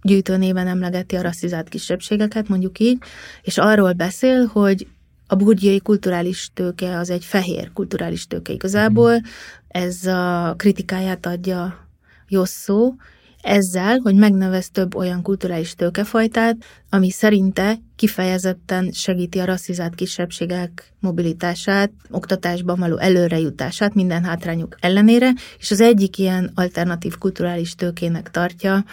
[0.02, 2.98] gyűjtőnéven emlegeti a rasszizált kisebbségeket, mondjuk így,
[3.42, 4.86] és arról beszél, hogy
[5.30, 9.20] a burgyai kulturális tőke az egy fehér kulturális tőke igazából,
[9.68, 11.88] ez a kritikáját adja
[12.28, 12.94] Josszó,
[13.42, 16.56] ezzel, hogy megnevez több olyan kulturális tőkefajtát,
[16.90, 25.70] ami szerinte kifejezetten segíti a rasszizált kisebbségek mobilitását, oktatásban való előrejutását minden hátrányuk ellenére, és
[25.70, 28.84] az egyik ilyen alternatív kulturális tőkének tartja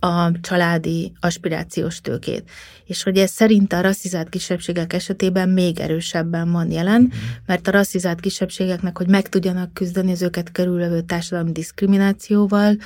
[0.00, 2.50] a családi aspirációs tőkét.
[2.84, 7.12] És hogy ez szerint a rasszizált kisebbségek esetében még erősebben van jelen, mhm.
[7.46, 12.76] mert a rasszizált kisebbségeknek, hogy meg tudjanak küzdeni az őket körülvevő társadalmi diszkriminációval,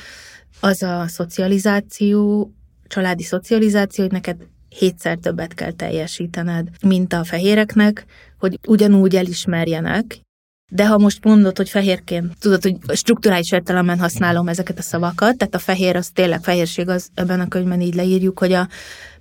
[0.61, 2.51] az a szocializáció,
[2.87, 4.37] családi szocializáció, hogy neked
[4.69, 8.05] hétszer többet kell teljesítened, mint a fehéreknek,
[8.39, 10.24] hogy ugyanúgy elismerjenek,
[10.69, 15.55] de ha most mondod, hogy fehérként, tudod, hogy strukturális értelemben használom ezeket a szavakat, tehát
[15.55, 18.69] a fehér az tényleg fehérség, az ebben a könyvben így leírjuk, hogy a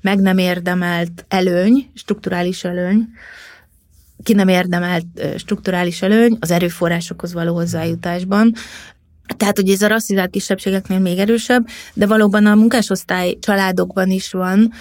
[0.01, 3.07] meg nem érdemelt előny, strukturális előny,
[4.23, 5.05] ki nem érdemelt
[5.37, 8.53] strukturális előny az erőforrásokhoz való hozzájutásban,
[9.37, 14.71] tehát, hogy ez a rasszizált kisebbségeknél még erősebb, de valóban a munkásosztály családokban is van,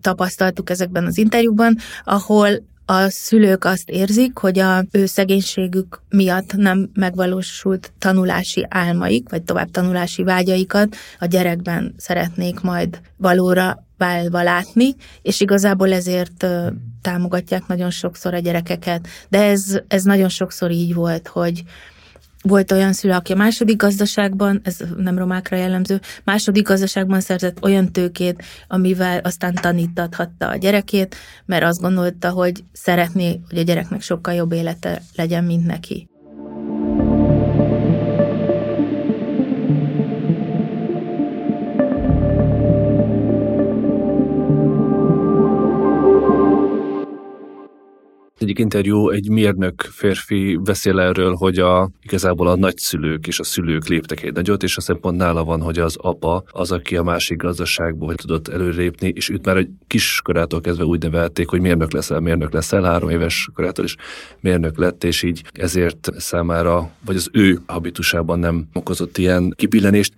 [0.00, 2.48] tapasztaltuk ezekben az interjúban, ahol
[2.90, 9.70] a szülők azt érzik, hogy a ő szegénységük miatt nem megvalósult tanulási álmaik, vagy tovább
[9.70, 16.46] tanulási vágyaikat a gyerekben szeretnék majd valóra válva látni, és igazából ezért
[17.02, 19.08] támogatják nagyon sokszor a gyerekeket.
[19.28, 21.62] De ez, ez nagyon sokszor így volt, hogy,
[22.42, 27.92] volt olyan szülő, aki a második gazdaságban, ez nem romákra jellemző, második gazdaságban szerzett olyan
[27.92, 34.34] tőkét, amivel aztán tanítathatta a gyerekét, mert azt gondolta, hogy szeretné, hogy a gyereknek sokkal
[34.34, 36.09] jobb élete legyen, mint neki.
[48.40, 53.86] Egyik interjú egy mérnök férfi beszél erről, hogy a, igazából a nagyszülők és a szülők
[53.86, 57.36] léptek egy nagyot, és a szempont nála van, hogy az apa az, aki a másik
[57.36, 62.20] gazdaságból tudott előrépni, és őt már egy kis korától kezdve úgy nevelték, hogy mérnök leszel,
[62.20, 63.96] mérnök leszel, három éves korától is
[64.40, 70.14] mérnök lett, és így ezért számára, vagy az ő habitusában nem okozott ilyen kibillenést.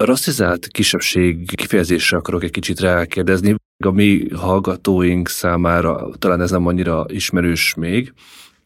[0.00, 3.54] A rasszizált kisebbség kifejezésre akarok egy kicsit rákérdezni.
[3.84, 8.12] A mi hallgatóink számára talán ez nem annyira ismerős még,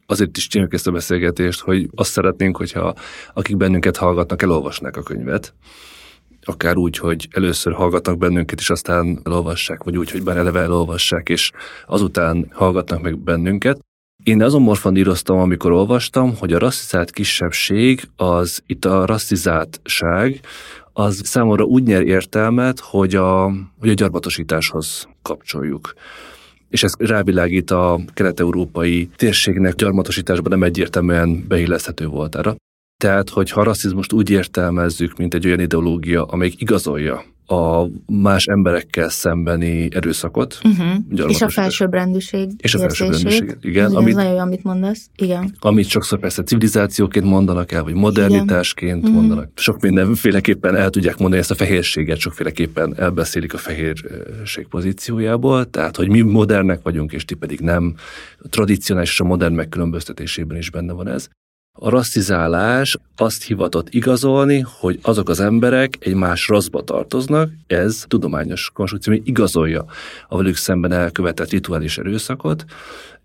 [0.07, 2.94] azért is csináljuk ezt a beszélgetést, hogy azt szeretnénk, hogyha
[3.35, 5.55] akik bennünket hallgatnak, elolvasnák a könyvet.
[6.42, 11.29] Akár úgy, hogy először hallgatnak bennünket, és aztán elolvassák, vagy úgy, hogy bár eleve elolvassák,
[11.29, 11.51] és
[11.87, 13.79] azután hallgatnak meg bennünket.
[14.25, 20.40] Én azon morfondíroztam, amikor olvastam, hogy a rasszizált kisebbség az itt a rasszizáltság,
[20.92, 23.44] az számomra úgy nyer értelmet, hogy a,
[23.78, 25.94] hogy a gyarmatosításhoz kapcsoljuk
[26.72, 32.57] és ez rávilágít a kelet-európai térségnek gyarmatosításban nem egyértelműen beilleszthető volt erre.
[32.96, 39.09] Tehát, hogyha a rasszizmust úgy értelmezzük, mint egy olyan ideológia, amelyik igazolja a más emberekkel
[39.09, 40.59] szembeni erőszakot.
[40.64, 41.31] Uh-huh.
[41.31, 43.59] És a felsőbbrendűség És a felsőbbrendűség, igen.
[43.61, 45.11] igen amit, ez nagyon jó, amit mondasz.
[45.16, 45.55] Igen.
[45.61, 49.11] Amit sokszor persze civilizációként mondanak el, vagy modernitásként igen.
[49.11, 49.20] Mhm.
[49.20, 49.50] mondanak.
[49.55, 56.09] Sok mindenféleképpen el tudják mondani ezt a fehérséget, sokféleképpen elbeszélik a fehérség pozíciójából, tehát, hogy
[56.09, 57.94] mi modernek vagyunk, és ti pedig nem.
[58.38, 61.28] A tradicionális és a modern megkülönböztetésében is benne van ez.
[61.74, 68.70] A rasszizálás azt hivatott igazolni, hogy azok az emberek egy más rasszba tartoznak, ez tudományos
[68.74, 69.85] konstrukció, hogy igazolja
[70.28, 72.64] a velük szemben elkövetett rituális erőszakot,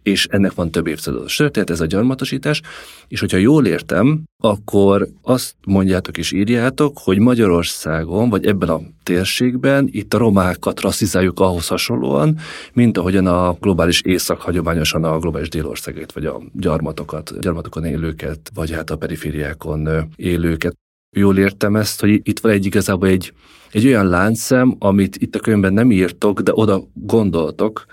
[0.03, 2.62] és ennek van több évszázados történet, ez a gyarmatosítás,
[3.07, 9.88] és hogyha jól értem, akkor azt mondjátok és írjátok, hogy Magyarországon, vagy ebben a térségben
[9.91, 12.38] itt a romákat rasszizáljuk ahhoz hasonlóan,
[12.73, 18.71] mint ahogyan a globális észak hagyományosan a globális délországait, vagy a gyarmatokat, gyarmatokon élőket, vagy
[18.71, 20.75] hát a perifériákon élőket.
[21.15, 23.33] Jól értem ezt, hogy itt van egy igazából egy,
[23.71, 27.86] egy olyan láncszem, amit itt a könyvben nem írtok, de oda gondoltok,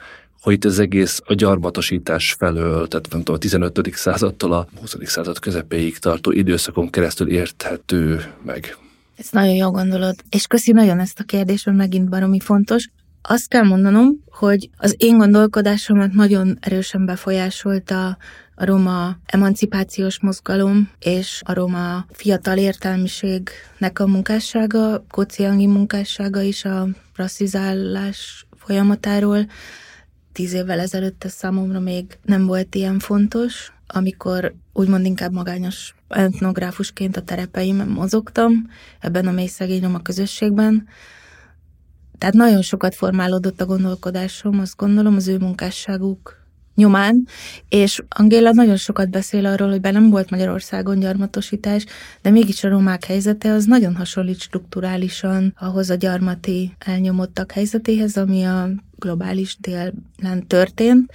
[0.44, 3.90] hogy itt az egész a gyarmatosítás felől, tehát nem tudom, a 15.
[3.94, 4.96] századtól a 20.
[5.02, 8.76] század közepéig tartó időszakon keresztül érthető meg.
[9.16, 12.88] Ez nagyon jó gondolod, és köszi nagyon ezt a kérdést, mert megint baromi fontos.
[13.22, 18.16] Azt kell mondanom, hogy az én gondolkodásomat nagyon erősen befolyásolta
[18.54, 26.86] a roma emancipációs mozgalom és a roma fiatal értelmiségnek a munkássága, kociangi munkássága is a
[27.14, 29.46] rasszizálás folyamatáról
[30.34, 37.16] tíz évvel ezelőtt ez számomra még nem volt ilyen fontos, amikor úgymond inkább magányos etnográfusként
[37.16, 38.52] a terepeim mozogtam
[39.00, 40.86] ebben a mély szegény a közösségben.
[42.18, 46.42] Tehát nagyon sokat formálódott a gondolkodásom, azt gondolom, az ő munkásságuk
[46.74, 47.26] nyomán,
[47.68, 51.84] és Angéla nagyon sokat beszél arról, hogy be nem volt Magyarországon gyarmatosítás,
[52.22, 58.42] de mégis a romák helyzete az nagyon hasonlít strukturálisan ahhoz a gyarmati elnyomottak helyzetéhez, ami
[58.42, 58.70] a
[59.04, 61.12] globális délen történt,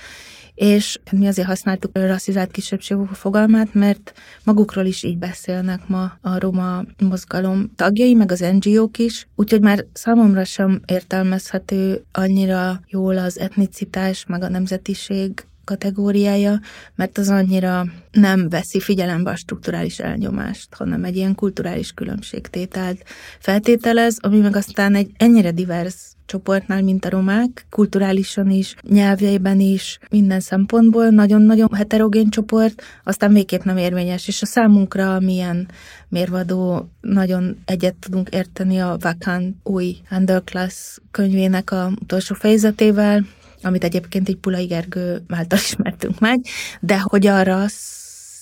[0.59, 4.13] és mi azért használtuk a rasszizált kisebbségek fogalmát, mert
[4.43, 9.85] magukról is így beszélnek ma a roma mozgalom tagjai, meg az NGO-k is, úgyhogy már
[9.93, 16.59] számomra sem értelmezhető annyira jól az etnicitás, meg a nemzetiség kategóriája,
[16.95, 23.03] mert az annyira nem veszi figyelembe a strukturális elnyomást, hanem egy ilyen kulturális különbségtételt
[23.39, 25.95] feltételez, ami meg aztán egy ennyire divers
[26.29, 31.09] csoportnál, mint a romák, kulturálisan is, nyelvjeiben is, minden szempontból.
[31.09, 35.67] Nagyon-nagyon heterogén csoport, aztán végképp nem érvényes, és a számunkra milyen
[36.09, 43.25] mérvadó, nagyon egyet tudunk érteni a Vakan új Underclass könyvének a utolsó fejezetével,
[43.61, 46.41] amit egyébként egy Pulai Gergő által ismertünk meg,
[46.79, 47.63] de hogy arra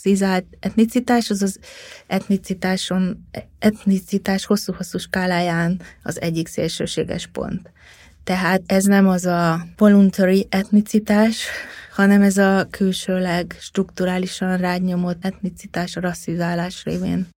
[0.08, 1.60] szizált etnicitás, az az
[2.08, 3.28] etnicitáson,
[3.60, 7.72] etnicitás hosszú-hosszú skáláján az egyik szélsőséges pont.
[8.24, 11.46] Tehát ez nem az a voluntary etnicitás,
[11.96, 17.28] hanem ez a külsőleg strukturálisan rányomott etnicitás a rasszizálás révén.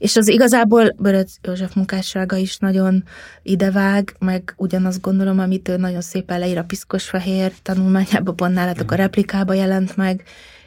[0.00, 3.04] És az igazából Böröc József munkássága is nagyon
[3.42, 8.90] idevág, meg ugyanazt gondolom, amit ő nagyon szépen leír a piszkos fehér tanulmányában, pont nálatok
[8.90, 10.24] a replikába jelent meg,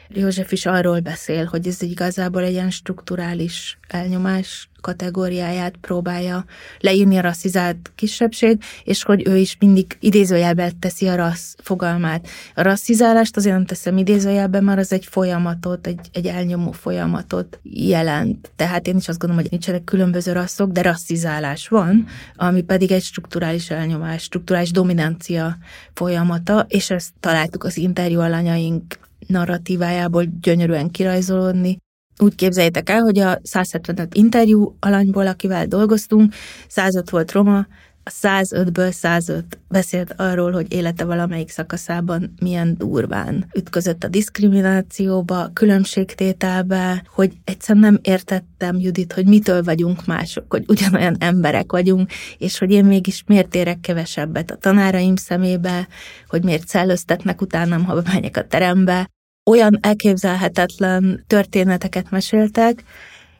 [0.08, 6.44] József is arról beszél, hogy ez igazából egy ilyen strukturális elnyomás kategóriáját próbálja
[6.80, 12.28] leírni a rasszizált kisebbség, és hogy ő is mindig idézőjelbe teszi a rassz fogalmát.
[12.54, 18.52] A rasszizálást azért nem teszem idézőjelbe, mert az egy folyamatot, egy, egy elnyomó folyamatot jelent.
[18.56, 22.06] Tehát én is azt gondolom, hogy nincsenek különböző rasszok, de rasszizálás van,
[22.36, 25.56] ami pedig egy strukturális elnyomás, strukturális dominancia
[25.94, 31.78] folyamata, és ezt találtuk az interjú alanyaink narratívájából gyönyörűen kirajzolódni.
[32.18, 36.32] Úgy képzeljétek el, hogy a 175 interjú alanyból, akivel dolgoztunk,
[36.68, 37.66] 105 volt roma,
[38.10, 47.32] 105-ből 105 beszélt arról, hogy élete valamelyik szakaszában milyen durván ütközött a diszkriminációba, különbségtételbe, hogy
[47.44, 52.84] egyszerűen nem értettem, Judit, hogy mitől vagyunk mások, hogy ugyanolyan emberek vagyunk, és hogy én
[52.84, 55.88] mégis miért érek kevesebbet a tanáraim szemébe,
[56.28, 59.08] hogy miért szellőztetnek utánam, ha bemegyek a terembe,
[59.50, 62.84] olyan elképzelhetetlen történeteket meséltek,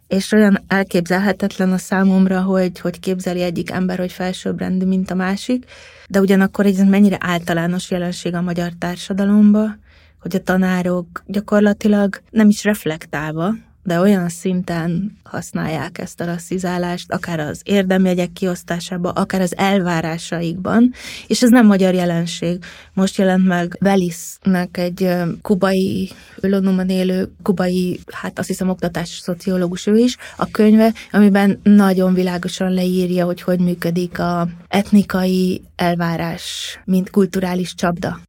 [0.08, 5.64] és olyan elképzelhetetlen a számomra, hogy, hogy képzeli egyik ember, hogy felsőbbrendű, mint a másik,
[6.08, 9.76] de ugyanakkor ez mennyire általános jelenség a magyar társadalomba,
[10.20, 13.54] hogy a tanárok gyakorlatilag nem is reflektálva,
[13.88, 20.92] de olyan szinten használják ezt a rasszizálást, akár az érdemjegyek kiosztásában, akár az elvárásaikban,
[21.26, 22.64] és ez nem magyar jelenség.
[22.94, 25.08] Most jelent meg Velisnek egy
[25.42, 32.14] kubai, Londonban élő kubai, hát azt hiszem oktatás szociológus ő is, a könyve, amiben nagyon
[32.14, 38.20] világosan leírja, hogy hogy működik a etnikai elvárás, mint kulturális csapda.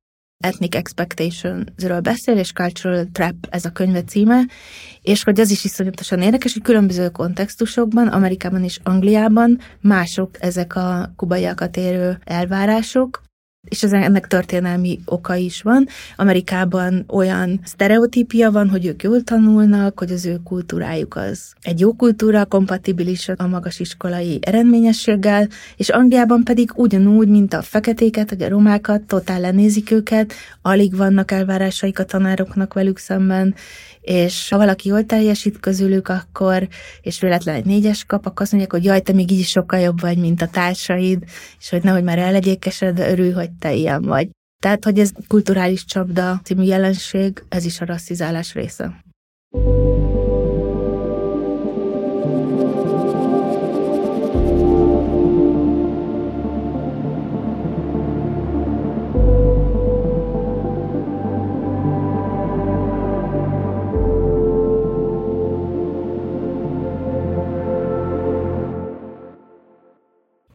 [0.44, 4.46] Ethnic Expectations-ről beszél, és Cultural Trap ez a könyve címe,
[5.02, 11.14] és hogy az is iszonyatosan érdekes, hogy különböző kontextusokban, Amerikában és Angliában mások ezek a
[11.16, 13.22] kubaiakat érő elvárások,
[13.70, 15.88] és ez ennek történelmi oka is van.
[16.16, 21.94] Amerikában olyan sztereotípia van, hogy ők jól tanulnak, hogy az ő kultúrájuk az egy jó
[21.94, 25.48] kultúra, kompatibilis a magas iskolai eredményességgel,
[25.78, 31.32] és Angliában pedig ugyanúgy, mint a feketéket, vagy a romákat, totál lenézik őket, alig vannak
[31.32, 33.56] elvárásaik a tanároknak velük szemben,
[34.02, 36.68] és ha valaki jól teljesít közülük, akkor,
[37.02, 39.80] és véletlen egy négyes kap, akkor azt mondják, hogy jaj, te még így is sokkal
[39.80, 41.24] jobb vagy, mint a társaid,
[41.60, 44.30] és hogy nehogy már el kesered, örül, hogy te ilyen vagy.
[44.64, 49.04] Tehát, hogy ez kulturális csapda című jelenség, ez is a rasszizálás része.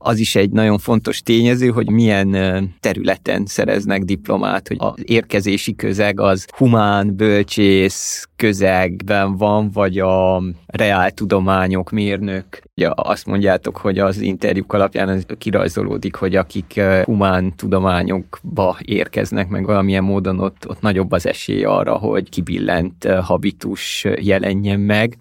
[0.06, 2.30] Az is egy nagyon fontos tényező, hogy milyen
[2.80, 11.10] területen szereznek diplomát, hogy az érkezési közeg az humán, bölcsész közegben van, vagy a reál
[11.10, 12.44] tudományok, mérnök.
[12.76, 19.64] Ugye azt mondjátok, hogy az interjúk alapján az kirajzolódik, hogy akik humán tudományokba érkeznek, meg
[19.64, 25.16] valamilyen módon ott, ott nagyobb az esély arra, hogy kibillent habitus jelenjen meg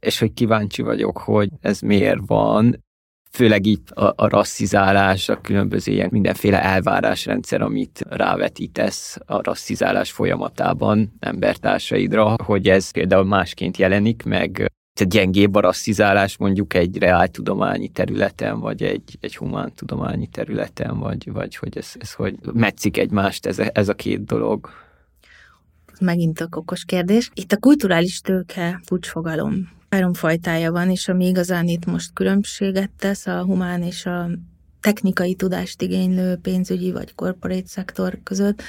[0.00, 2.84] és hogy kíváncsi vagyok, hogy ez miért van,
[3.30, 11.12] főleg itt a, a rasszizálás, a különböző ilyen mindenféle elvárásrendszer, amit rávetítesz a rasszizálás folyamatában
[11.20, 18.60] embertársaidra, hogy ez például másként jelenik meg tehát gyengébb a rasszizálás mondjuk egy reáltudományi területen,
[18.60, 23.88] vagy egy, egy humántudományi területen, vagy, vagy hogy ez, ez hogy metszik egymást ez, ez
[23.88, 24.70] a két dolog.
[26.00, 27.30] Megint a okos kérdés.
[27.34, 29.79] Itt a kulturális tőke kulcsfogalom.
[29.90, 34.30] Három fajtája van, és ami igazán itt most különbséget tesz a humán és a
[34.80, 38.62] technikai tudást igénylő pénzügyi vagy korporát szektor között,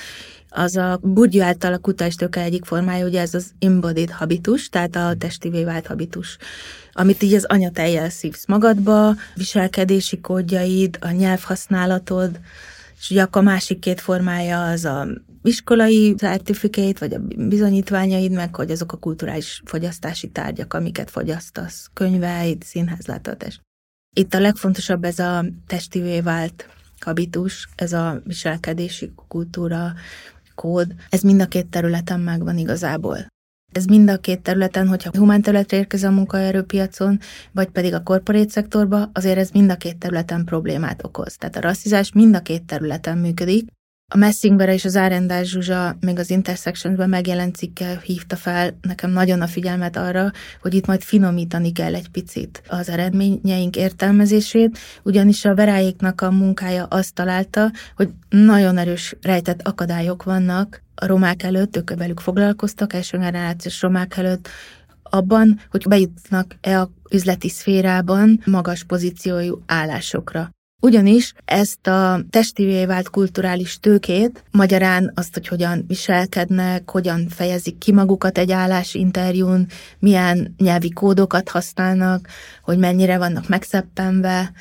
[0.49, 5.15] az a Budgy által a kutástőke egyik formája, ugye ez az embodied habitus, tehát a
[5.17, 6.38] testivé vált habitus,
[6.91, 12.39] amit így az anyatejjel szívsz magadba, viselkedési kódjaid, a nyelvhasználatod,
[12.99, 15.07] és ugye akkor a másik két formája az a
[15.41, 22.63] iskolai certifikét, vagy a bizonyítványaid, meg hogy azok a kulturális fogyasztási tárgyak, amiket fogyasztasz, könyveid,
[22.63, 23.59] színházlátatás.
[24.15, 26.67] Itt a legfontosabb ez a testivé vált
[26.99, 29.93] habitus, ez a viselkedési kultúra,
[30.55, 33.27] kód, ez mind a két területen megvan igazából.
[33.71, 37.19] Ez mind a két területen, hogyha humán területre érkezik a munkaerőpiacon,
[37.51, 41.35] vagy pedig a korporét szektorba, azért ez mind a két területen problémát okoz.
[41.35, 43.69] Tehát a rasszizás mind a két területen működik,
[44.14, 49.41] a Messingber és az Árendás Zsuzsa még az Intersections-ben megjelent cikke hívta fel nekem nagyon
[49.41, 50.32] a figyelmet arra,
[50.62, 56.84] hogy itt majd finomítani kell egy picit az eredményeink értelmezését, ugyanis a veráéknak a munkája
[56.84, 63.18] azt találta, hogy nagyon erős rejtett akadályok vannak a romák előtt, ők velük foglalkoztak, első
[63.18, 64.49] generációs romák előtt,
[65.03, 70.49] abban, hogy bejutnak-e a üzleti szférában magas pozíciójú állásokra.
[70.82, 77.91] Ugyanis ezt a testivé vált kulturális tőkét, magyarán azt, hogy hogyan viselkednek, hogyan fejezik ki
[77.91, 79.67] magukat egy állásinterjún,
[79.99, 82.27] milyen nyelvi kódokat használnak,
[82.63, 84.51] hogy mennyire vannak megszeppenve,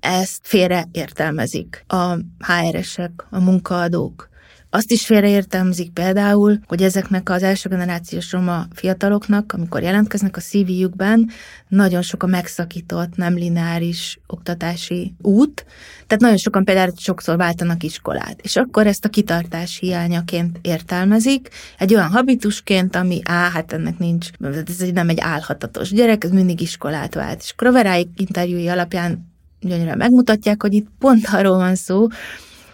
[0.00, 4.28] ezt félre értelmezik a HR-esek, a munkaadók.
[4.74, 11.30] Azt is félreértelmezik például, hogy ezeknek az első generációs roma fiataloknak, amikor jelentkeznek a CV-jükben,
[11.68, 15.64] nagyon sok a megszakított, nem lineáris oktatási út,
[16.06, 21.48] tehát nagyon sokan például sokszor váltanak iskolát, és akkor ezt a kitartás hiányaként értelmezik,
[21.78, 24.28] egy olyan habitusként, ami á, hát ennek nincs,
[24.66, 27.40] ez nem egy álhatatos gyerek, ez mindig iskolát vált.
[27.42, 32.06] És akkor a Veráik interjúi alapján gyönyörűen megmutatják, hogy itt pont arról van szó,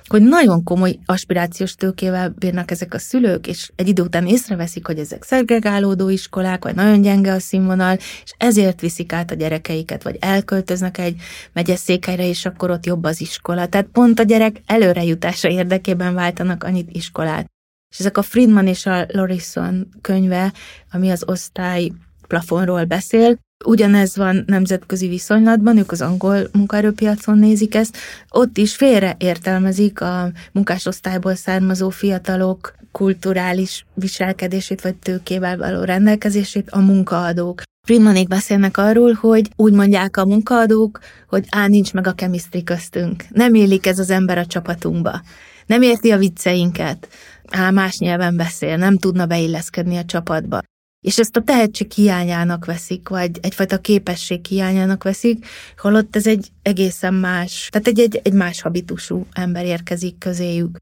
[0.09, 4.99] hogy nagyon komoly aspirációs tőkével bírnak ezek a szülők, és egy idő után észreveszik, hogy
[4.99, 10.17] ezek szegregálódó iskolák, vagy nagyon gyenge a színvonal, és ezért viszik át a gyerekeiket, vagy
[10.21, 11.21] elköltöznek egy
[11.53, 13.67] megyeszékhelyre, és akkor ott jobb az iskola.
[13.67, 17.47] Tehát pont a gyerek előrejutása érdekében váltanak annyit iskolát.
[17.91, 20.53] És ezek a Friedman és a Lorison könyve,
[20.93, 21.91] ami az osztály
[22.27, 27.97] plafonról beszél, Ugyanez van nemzetközi viszonylatban, ők az angol munkaerőpiacon nézik ezt,
[28.31, 36.79] ott is félre értelmezik a munkásosztályból származó fiatalok kulturális viselkedését vagy tőkével való rendelkezését a
[36.79, 37.63] munkaadók.
[37.87, 40.99] Friedmanék beszélnek arról, hogy úgy mondják a munkaadók,
[41.29, 43.25] hogy á, nincs meg a chemistry köztünk.
[43.31, 45.23] Nem élik ez az ember a csapatunkba.
[45.67, 47.09] Nem érti a vicceinket.
[47.51, 50.61] Á, más nyelven beszél, nem tudna beilleszkedni a csapatba
[51.01, 55.47] és ezt a tehetség hiányának veszik, vagy egyfajta képesség hiányának veszik,
[55.77, 60.79] holott ez egy egészen más, tehát egy, egy, egy más habitusú ember érkezik közéjük.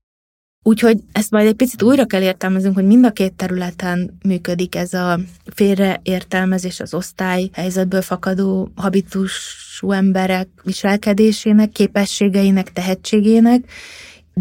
[0.66, 4.94] Úgyhogy ezt majd egy picit újra kell értelmeznünk, hogy mind a két területen működik ez
[4.94, 5.20] a
[5.54, 13.64] félreértelmezés az osztály helyzetből fakadó habitusú emberek viselkedésének, képességeinek, tehetségének,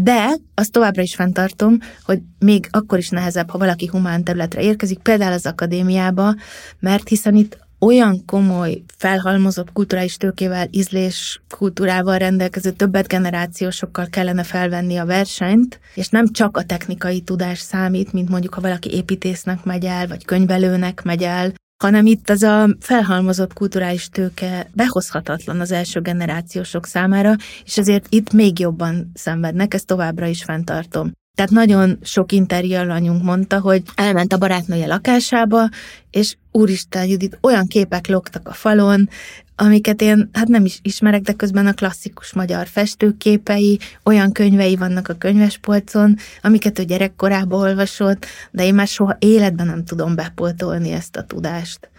[0.00, 4.98] de azt továbbra is fenntartom, hogy még akkor is nehezebb, ha valaki humán területre érkezik,
[4.98, 6.34] például az akadémiába,
[6.78, 14.96] mert hiszen itt olyan komoly, felhalmozott kulturális tőkével, ízlés kultúrával rendelkező többet generációsokkal kellene felvenni
[14.96, 19.84] a versenyt, és nem csak a technikai tudás számít, mint mondjuk, ha valaki építésznek megy
[19.84, 26.00] el, vagy könyvelőnek megy el, hanem itt az a felhalmozott kulturális tőke behozhatatlan az első
[26.00, 31.12] generációsok számára, és ezért itt még jobban szenvednek, ezt továbbra is fenntartom.
[31.36, 35.68] Tehát nagyon sok interjú alanyunk mondta, hogy elment a barátnője lakásába,
[36.10, 39.08] és úristen, Judit, olyan képek lógtak a falon,
[39.56, 45.08] amiket én hát nem is ismerek, de közben a klasszikus magyar festőképei, olyan könyvei vannak
[45.08, 51.16] a könyvespolcon, amiket ő gyerekkorában olvasott, de én már soha életben nem tudom bepoltolni ezt
[51.16, 51.90] a tudást.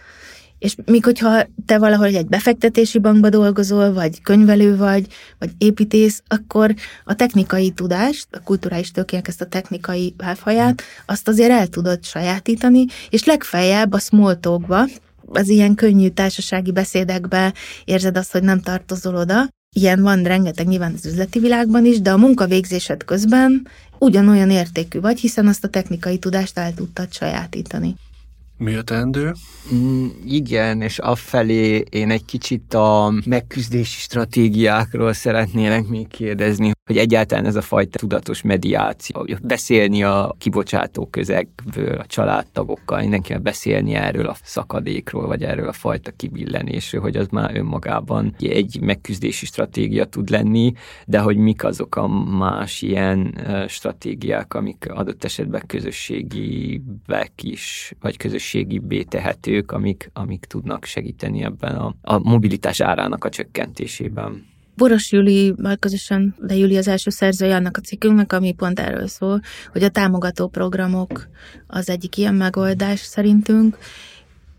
[0.58, 5.06] És míg hogyha te valahol egy befektetési bankba dolgozol, vagy könyvelő vagy,
[5.38, 11.50] vagy építész, akkor a technikai tudást, a kulturális tökének ezt a technikai válfaját, azt azért
[11.50, 14.84] el tudod sajátítani, és legfeljebb a small talkba,
[15.32, 17.54] az ilyen könnyű társasági beszédekbe
[17.84, 19.48] érzed azt, hogy nem tartozol oda.
[19.76, 23.68] Ilyen van rengeteg nyilván az üzleti világban is, de a munkavégzésed közben
[23.98, 27.94] ugyanolyan értékű vagy, hiszen azt a technikai tudást el tudtad sajátítani.
[28.58, 29.32] Mi a teendő?
[29.74, 37.46] Mm, igen, és afelé én egy kicsit a megküzdési stratégiákról szeretnélek még kérdezni, hogy egyáltalán
[37.46, 44.26] ez a fajta tudatos mediáció, hogy beszélni a kibocsátó közegből, a családtagokkal, mindenkivel beszélni erről
[44.26, 50.30] a szakadékról, vagy erről a fajta kibillenésről, hogy az már önmagában egy megküzdési stratégia tud
[50.30, 50.72] lenni,
[51.06, 52.06] de hogy mik azok a
[52.38, 53.38] más ilyen
[53.68, 58.16] stratégiák, amik adott esetben közösségibek is, vagy
[58.50, 64.46] közösségibbé tehetők, amik, amik tudnak segíteni ebben a, a mobilitás árának a csökkentésében.
[64.76, 69.40] Boros Júlival közösen, de Júli az első szerzője annak a cikkünknek, ami pont erről szól,
[69.72, 71.28] hogy a támogató programok
[71.66, 73.78] az egyik ilyen megoldás szerintünk,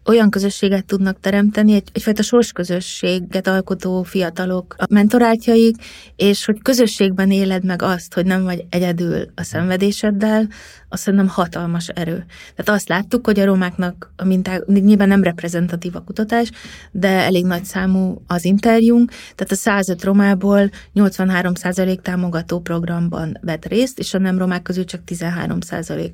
[0.05, 5.75] olyan közösséget tudnak teremteni, egy, egyfajta sorsközösséget alkotó fiatalok, a mentorátjaik,
[6.15, 10.47] és hogy közösségben éled meg azt, hogy nem vagy egyedül a szenvedéseddel,
[10.89, 12.25] azt szerintem hatalmas erő.
[12.55, 16.51] Tehát azt láttuk, hogy a romáknak a minták, nyilván nem reprezentatív a kutatás,
[16.91, 23.99] de elég nagy számú az interjúnk, tehát a 105 romából 83% támogató programban vett részt,
[23.99, 26.13] és a nem romák közül csak 13%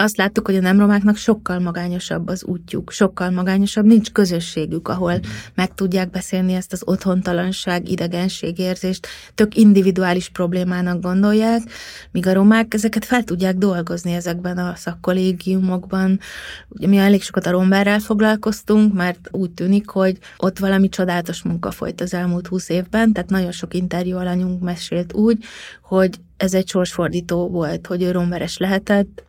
[0.00, 5.12] azt láttuk, hogy a nem romáknak sokkal magányosabb az útjuk, sokkal magányosabb, nincs közösségük, ahol
[5.12, 5.20] mm.
[5.54, 11.62] meg tudják beszélni ezt az otthontalanság, idegenségérzést, tök individuális problémának gondolják,
[12.10, 16.20] míg a romák ezeket fel tudják dolgozni ezekben a szakkollégiumokban.
[16.68, 21.70] Ugye mi elég sokat a rombárral foglalkoztunk, mert úgy tűnik, hogy ott valami csodálatos munka
[21.70, 25.44] folyt az elmúlt húsz évben, tehát nagyon sok interjú alanyunk mesélt úgy,
[25.82, 29.22] hogy ez egy sorsfordító volt, hogy ő romveres lehetett,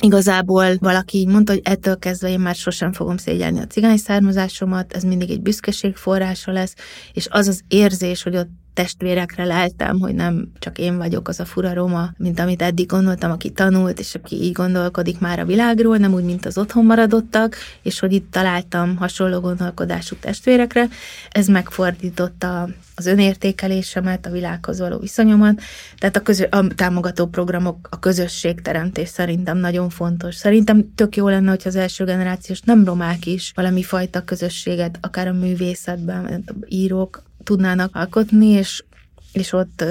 [0.00, 4.92] Igazából valaki így mondta, hogy ettől kezdve én már sosem fogom szégyelni a cigány származásomat,
[4.92, 6.74] ez mindig egy büszkeség forrása lesz,
[7.12, 11.44] és az az érzés, hogy ott testvérekre leltem, hogy nem csak én vagyok az a
[11.44, 15.96] fura roma, mint amit eddig gondoltam, aki tanult, és aki így gondolkodik már a világról,
[15.96, 20.88] nem úgy, mint az otthon maradottak, és hogy itt találtam hasonló gondolkodású testvérekre.
[21.30, 25.60] Ez megfordította az önértékelésemet, a világhoz való viszonyomat.
[25.98, 30.34] Tehát a, közö- a támogató programok, a közösségteremtés szerintem nagyon fontos.
[30.34, 35.28] Szerintem tök jó lenne, hogy az első generációs nem romák is valami fajta közösséget, akár
[35.28, 38.84] a művészetben, írók, tudnának alkotni, és,
[39.32, 39.84] és ott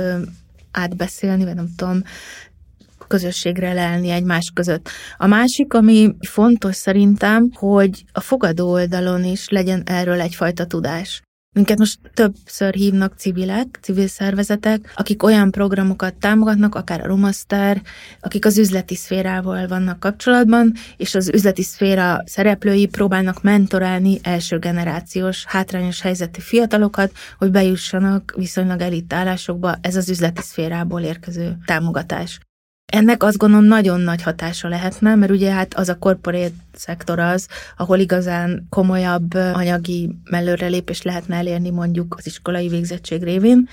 [0.72, 2.03] átbeszélni, vagy nem tudom,
[3.08, 4.89] közösségre lelni egymás között.
[5.18, 11.22] A másik, ami fontos szerintem, hogy a fogadó oldalon is legyen erről egyfajta tudás.
[11.56, 17.82] Minket most többször hívnak civilek, civil szervezetek, akik olyan programokat támogatnak, akár a Romasztár,
[18.20, 25.45] akik az üzleti szférával vannak kapcsolatban, és az üzleti szféra szereplői próbálnak mentorálni első generációs,
[25.45, 32.39] hátrányos helyzetű fiatalokat, hogy bejussanak viszonylag elitállásokba ez az üzleti szférából érkező támogatás.
[32.86, 37.48] Ennek azt gondolom nagyon nagy hatása lehetne, mert ugye hát az a corporate szektor az,
[37.78, 43.68] ahol igazán komolyabb anyagi mellőrelépést lehetne elérni mondjuk az iskolai végzettség révén.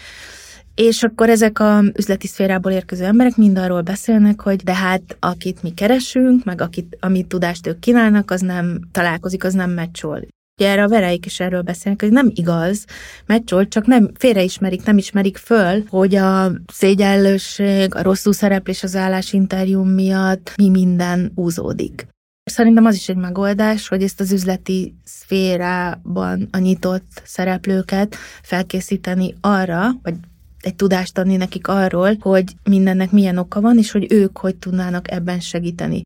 [0.74, 5.62] És akkor ezek a üzleti szférából érkező emberek mind arról beszélnek, hogy de hát akit
[5.62, 10.26] mi keresünk, meg akit, amit tudást ők kínálnak, az nem találkozik, az nem meccsol.
[10.62, 12.84] Ugye erre a vereik is erről beszélnek, hogy nem igaz,
[13.26, 19.82] meccsol, csak nem félreismerik, nem ismerik föl, hogy a szégyellőség, a rosszul szereplés az állásinterjú
[19.82, 22.06] miatt mi minden úzódik.
[22.44, 29.90] Szerintem az is egy megoldás, hogy ezt az üzleti szférában a nyitott szereplőket felkészíteni arra,
[30.02, 30.14] vagy
[30.60, 35.10] egy tudást adni nekik arról, hogy mindennek milyen oka van, és hogy ők hogy tudnának
[35.10, 36.02] ebben segíteni.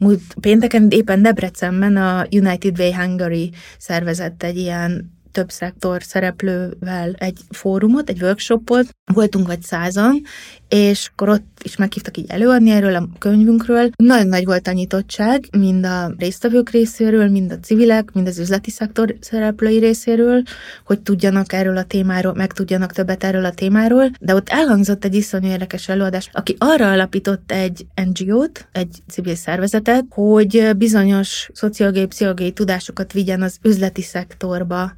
[0.00, 7.40] Múlt pénteken éppen Debrecenben a United Way Hungary szervezett egy ilyen több szektor szereplővel egy
[7.50, 10.22] fórumot, egy workshopot, voltunk vagy százan,
[10.70, 13.90] és akkor ott is meghívtak így előadni erről a könyvünkről.
[13.96, 18.70] Nagyon nagy volt a nyitottság, mind a résztvevők részéről, mind a civilek, mind az üzleti
[18.70, 20.42] szektor szereplői részéről,
[20.84, 25.14] hogy tudjanak erről a témáról, meg tudjanak többet erről a témáról, de ott elhangzott egy
[25.14, 32.52] iszonyú érdekes előadás, aki arra alapított egy NGO-t, egy civil szervezetet, hogy bizonyos szociológiai, pszichológiai
[32.52, 34.92] tudásokat vigyen az üzleti szektorba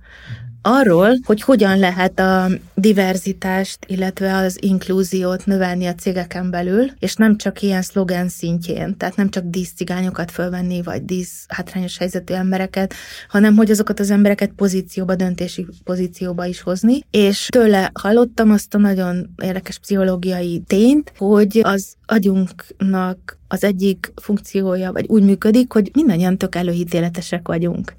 [0.62, 7.36] arról, hogy hogyan lehet a diverzitást, illetve az inklúziót növelni a cégeken belül, és nem
[7.36, 12.94] csak ilyen szlogen szintjén, tehát nem csak díszcigányokat fölvenni, vagy dísz hátrányos helyzetű embereket,
[13.28, 17.00] hanem hogy azokat az embereket pozícióba, döntési pozícióba is hozni.
[17.10, 24.92] És tőle hallottam azt a nagyon érdekes pszichológiai tényt, hogy az agyunknak az egyik funkciója,
[24.92, 27.94] vagy úgy működik, hogy mindannyian tök előítéletesek vagyunk.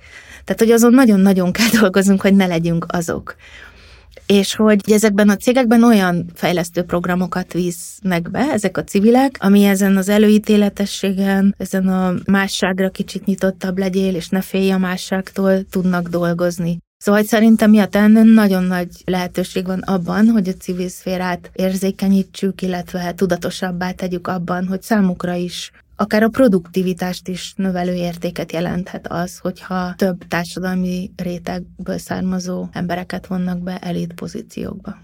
[0.46, 3.36] Tehát, hogy azon nagyon-nagyon kell dolgozunk, hogy ne legyünk azok
[4.26, 9.98] és hogy ezekben a cégekben olyan fejlesztő programokat visznek be, ezek a civilek, ami ezen
[9.98, 16.78] az előítéletességen, ezen a másságra kicsit nyitottabb legyél, és ne félj a másságtól, tudnak dolgozni.
[16.98, 22.62] Szóval szerintem mi a tennön nagyon nagy lehetőség van abban, hogy a civil szférát érzékenyítsük,
[22.62, 29.38] illetve tudatosabbá tegyük abban, hogy számukra is akár a produktivitást is növelő értéket jelenthet az,
[29.38, 34.98] hogyha több társadalmi rétegből származó embereket vonnak be elit pozíciókba.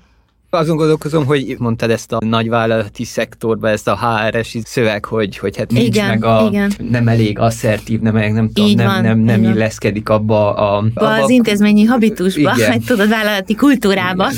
[0.51, 5.71] Azon gondolkozom, hogy mondtad ezt a nagyvállalati szektorba, ezt a HRS szöveg, hogy, hogy hát
[5.71, 6.71] nincs igen, meg a, igen.
[6.89, 9.51] nem elég asszertív, nem, nem, tudom, nem, nem, nem van.
[9.51, 10.77] illeszkedik abba a...
[10.77, 12.69] Abba az intézményi habitusba, Igen.
[12.69, 14.29] vagy tudod, vállalati kultúrába.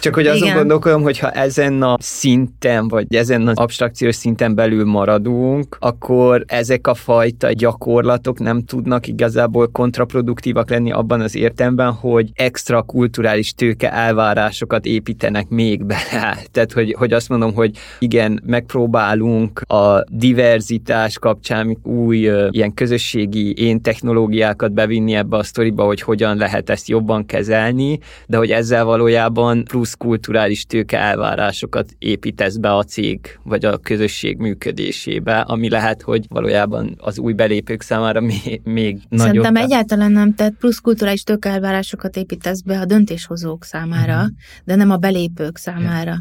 [0.00, 0.56] Csak hogy azon Igen.
[0.56, 6.86] gondolkodom, hogy ha ezen a szinten, vagy ezen az abstrakciós szinten belül maradunk, akkor ezek
[6.86, 13.92] a fajta gyakorlatok nem tudnak igazából kontraproduktívak lenni abban az értelemben, hogy extra kulturális tőke
[13.92, 14.86] elvárásokat
[15.24, 16.36] építenek még bele.
[16.52, 22.16] Tehát, hogy, hogy azt mondom, hogy igen, megpróbálunk a diverzitás kapcsán új
[22.50, 28.36] ilyen közösségi én technológiákat bevinni ebbe a sztoriba, hogy hogyan lehet ezt jobban kezelni, de
[28.36, 35.40] hogy ezzel valójában plusz kulturális tőke elvárásokat építesz be a cég vagy a közösség működésébe,
[35.40, 39.26] ami lehet, hogy valójában az új belépők számára még, még nagyobb.
[39.26, 44.32] Szerintem egyáltalán nem, tehát plusz kulturális tökelvárásokat építesz be a döntéshozók számára, Mhm.
[44.64, 45.13] de nem a belépők
[45.52, 46.16] számára.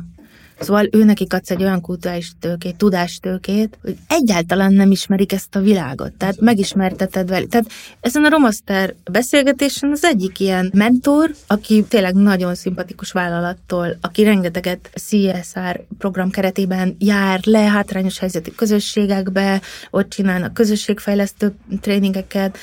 [0.59, 5.59] Szóval ő nekik adsz egy olyan kulturális tőkét, tudástőkét, hogy egyáltalán nem ismerik ezt a
[5.59, 6.11] világot.
[6.11, 7.49] Tehát megismerteted velük.
[7.49, 14.23] Tehát ezen a Romaster beszélgetésen az egyik ilyen mentor, aki tényleg nagyon szimpatikus vállalattól, aki
[14.23, 22.57] rengeteget CSR program keretében jár le hátrányos helyzetű közösségekbe, ott csinálnak közösségfejlesztő tréningeket,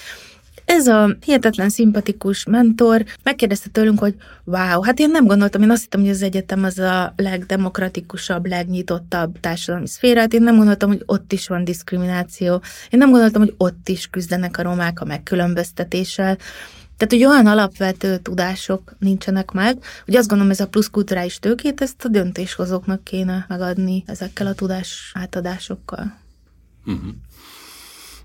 [0.71, 4.15] ez a hihetetlen szimpatikus mentor megkérdezte tőlünk, hogy
[4.45, 9.41] wow, hát én nem gondoltam, én azt hittem, hogy az egyetem az a legdemokratikusabb, legnyitottabb
[9.41, 13.55] társadalmi szféra, hát én nem gondoltam, hogy ott is van diszkrimináció, én nem gondoltam, hogy
[13.57, 16.37] ott is küzdenek a romák a megkülönböztetéssel,
[16.97, 21.81] tehát, hogy olyan alapvető tudások nincsenek meg, hogy azt gondolom, ez a plusz kulturális tőkét,
[21.81, 26.19] ezt a döntéshozóknak kéne megadni ezekkel a tudás átadásokkal.
[26.87, 27.11] Uh-huh.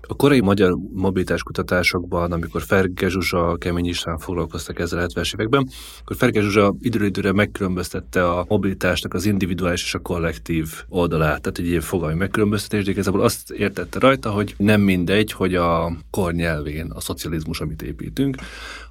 [0.08, 5.68] A korai magyar mobilitás kutatásokban, amikor Ferge Zsuzsa, Kemény István foglalkoztak ezzel a 70-es években,
[6.00, 11.58] akkor Ferge Zsuzsa időről időre megkülönböztette a mobilitásnak az individuális és a kollektív oldalát, tehát
[11.58, 16.32] egy ilyen fogalmi megkülönböztetés, de igazából azt értette rajta, hogy nem mindegy, hogy a kor
[16.32, 18.36] nyelvén a szocializmus, amit építünk,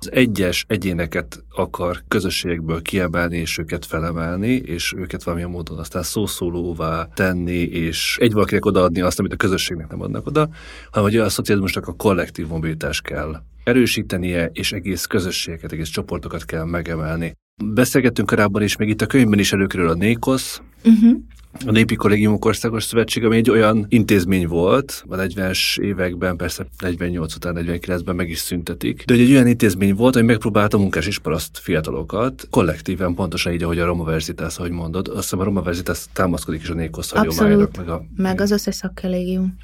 [0.06, 7.08] az egyes egyéneket akar közösségekből kiemelni és őket felemelni, és őket valamilyen módon aztán szószólóvá
[7.14, 10.50] tenni, és egy valakinek odaadni azt, amit a közösségnek nem adnak oda,
[10.92, 16.64] hanem hogy a szocializmusnak a kollektív mobilitás kell erősítenie, és egész közösségeket, egész csoportokat kell
[16.64, 17.34] megemelni.
[17.64, 21.18] Beszélgettünk korábban is, még itt a könyvben is előkerül a Nékosz, Uh-huh.
[21.66, 27.36] a Népi Kollégiumok Országos Szövetség, ami egy olyan intézmény volt, a 40-es években, persze 48
[27.36, 31.58] után, 49-ben meg is szüntetik, de egy olyan intézmény volt, ami megpróbálta munkás és paraszt
[31.58, 36.06] fiatalokat kollektíven, pontosan így, ahogy a Roma Verzitas, ahogy mondod, azt hiszem a Roma Verzitas
[36.14, 39.56] támaszkodik is a Nékosz hagyománynak, Abszolút, meg a meg az összes szakkollégium.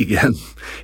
[0.00, 0.34] Igen,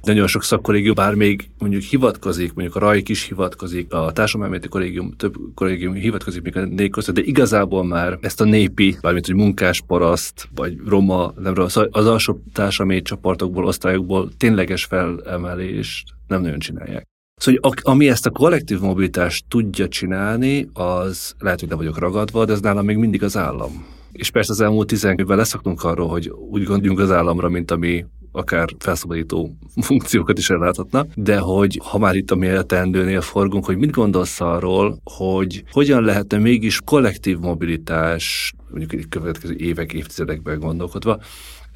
[0.03, 5.13] nagyon sok szakkollégium bár még mondjuk hivatkozik, mondjuk a RAIK is hivatkozik, a társadalmi kollégium,
[5.17, 9.81] több kollégium hivatkozik még a népközre, de igazából már ezt a népi, bármint, hogy munkás,
[9.87, 16.59] paraszt, vagy roma, nem roma, szóval az alsó társadalmi csoportokból, osztályokból tényleges felemelést nem nagyon
[16.59, 17.05] csinálják.
[17.41, 22.45] Szóval, hogy ami ezt a kollektív mobilitást tudja csinálni, az lehet, hogy le vagyok ragadva,
[22.45, 23.87] de ez nálam még mindig az állam.
[24.13, 28.05] És persze az elmúlt 10 évben leszoktunk arról, hogy úgy gondoljunk az államra, mint ami
[28.37, 33.77] akár felszabadító funkciókat is elláthatna, de hogy ha már itt a mi teendőnél forgunk, hogy
[33.77, 41.19] mit gondolsz arról, hogy hogyan lehetne mégis kollektív mobilitás, mondjuk a következő évek, évtizedekben gondolkodva,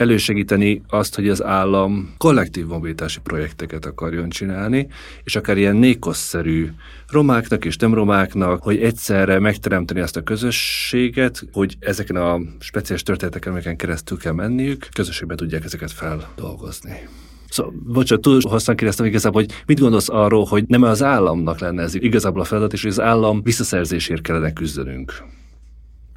[0.00, 4.88] elősegíteni azt, hogy az állam kollektív mobilitási projekteket akarjon csinálni,
[5.24, 6.68] és akár ilyen nékoszerű
[7.08, 13.52] romáknak és nem romáknak, hogy egyszerre megteremteni azt a közösséget, hogy ezeken a speciális történeteken,
[13.52, 17.08] amiken keresztül kell menniük, közösségben tudják ezeket feldolgozni.
[17.48, 21.82] Szóval, bocsánat, túl hosszan kérdeztem igazából, hogy mit gondolsz arról, hogy nem az államnak lenne
[21.82, 25.22] ez igazából a feladat, és hogy az állam visszaszerzésért kellene küzdenünk?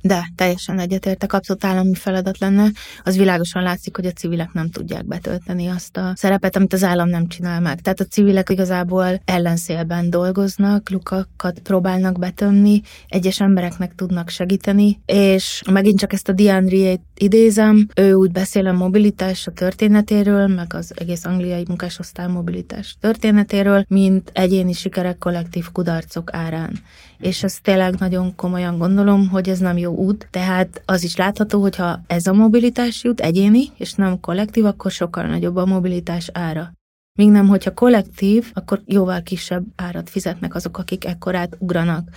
[0.05, 2.71] De teljesen egyetértek, abszolút állami feladat lenne.
[3.03, 7.09] Az világosan látszik, hogy a civilek nem tudják betölteni azt a szerepet, amit az állam
[7.09, 7.81] nem csinál meg.
[7.81, 15.99] Tehát a civilek igazából ellenszélben dolgoznak, lukakat próbálnak betömni, egyes embereknek tudnak segíteni, és megint
[15.99, 21.25] csak ezt a Diane idézem, ő úgy beszél a mobilitás a történetéről, meg az egész
[21.25, 26.79] angliai munkásosztály mobilitás történetéről, mint egyéni sikerek kollektív kudarcok árán.
[27.23, 31.61] És ezt tényleg nagyon komolyan gondolom, hogy ez nem jó út, tehát az is látható,
[31.61, 36.71] hogyha ez a mobilitás jut egyéni, és nem kollektív, akkor sokkal nagyobb a mobilitás ára.
[37.15, 42.09] Míg nem, hogyha kollektív, akkor jóval kisebb árat fizetnek azok, akik ekkorát ugranak.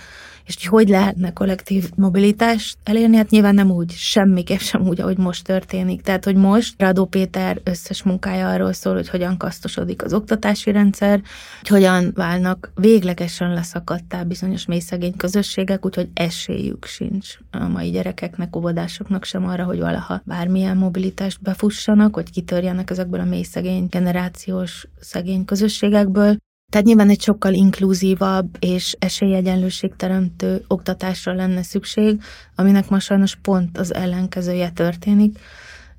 [0.45, 3.15] És hogy hogy lehetne kollektív mobilitást elérni?
[3.15, 6.01] Hát nyilván nem úgy, semmiképp sem úgy, ahogy most történik.
[6.01, 11.21] Tehát, hogy most Radó Péter összes munkája arról szól, hogy hogyan kasztosodik az oktatási rendszer,
[11.59, 19.23] hogy hogyan válnak véglegesen leszakadtá bizonyos mélyszegény közösségek, úgyhogy esélyük sincs a mai gyerekeknek, óvodásoknak
[19.23, 26.37] sem arra, hogy valaha bármilyen mobilitást befussanak, hogy kitörjenek ezekből a mélyszegény generációs szegény közösségekből.
[26.71, 32.21] Tehát nyilván egy sokkal inkluzívabb és esélyegyenlőség teremtő oktatásra lenne szükség,
[32.55, 35.39] aminek ma sajnos pont az ellenkezője történik,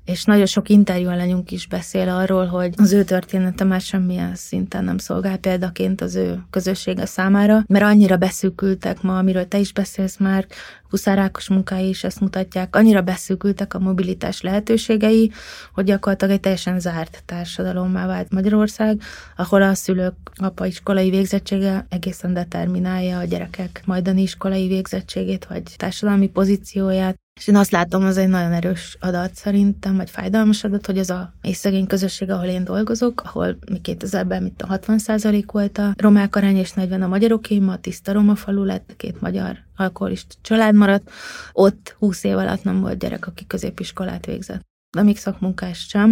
[0.09, 4.83] és nagyon sok interjú alanyunk is beszél arról, hogy az ő története már semmilyen szinten
[4.83, 10.17] nem szolgál példaként az ő közössége számára, mert annyira beszűkültek ma, amiről te is beszélsz
[10.17, 10.45] már,
[10.89, 15.31] Huszárákos munkái is ezt mutatják, annyira beszűkültek a mobilitás lehetőségei,
[15.73, 19.01] hogy gyakorlatilag egy teljesen zárt társadalommá vált Magyarország,
[19.35, 26.27] ahol a szülők apa iskolai végzettsége egészen determinálja a gyerekek majdani iskolai végzettségét, vagy társadalmi
[26.27, 30.97] pozícióját, és én azt látom, az egy nagyon erős adat szerintem, vagy fájdalmas adat, hogy
[30.97, 34.99] az a szegény közösség, ahol én dolgozok, ahol mi 2000-ben mit a 60
[35.45, 39.57] volt a romák arány, és 40 a magyaroké, ma tiszta roma falu lett, két magyar
[39.75, 41.11] alkoholista család maradt,
[41.51, 44.61] ott 20 év alatt nem volt gyerek, aki középiskolát végzett.
[44.97, 46.11] De még szakmunkás sem.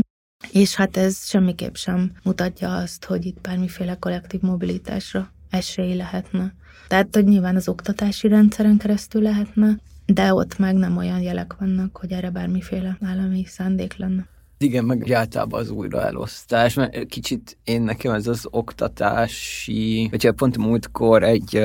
[0.51, 6.53] És hát ez semmiképp sem mutatja azt, hogy itt bármiféle kollektív mobilitásra esély lehetne.
[6.87, 9.77] Tehát, hogy nyilván az oktatási rendszeren keresztül lehetne,
[10.13, 14.27] de ott meg nem olyan jelek vannak, hogy erre bármiféle állami szándék lenne.
[14.59, 21.23] Igen, meg általában az újraelosztás, mert kicsit én nekem ez az oktatási, vagy pont múltkor
[21.23, 21.61] egy,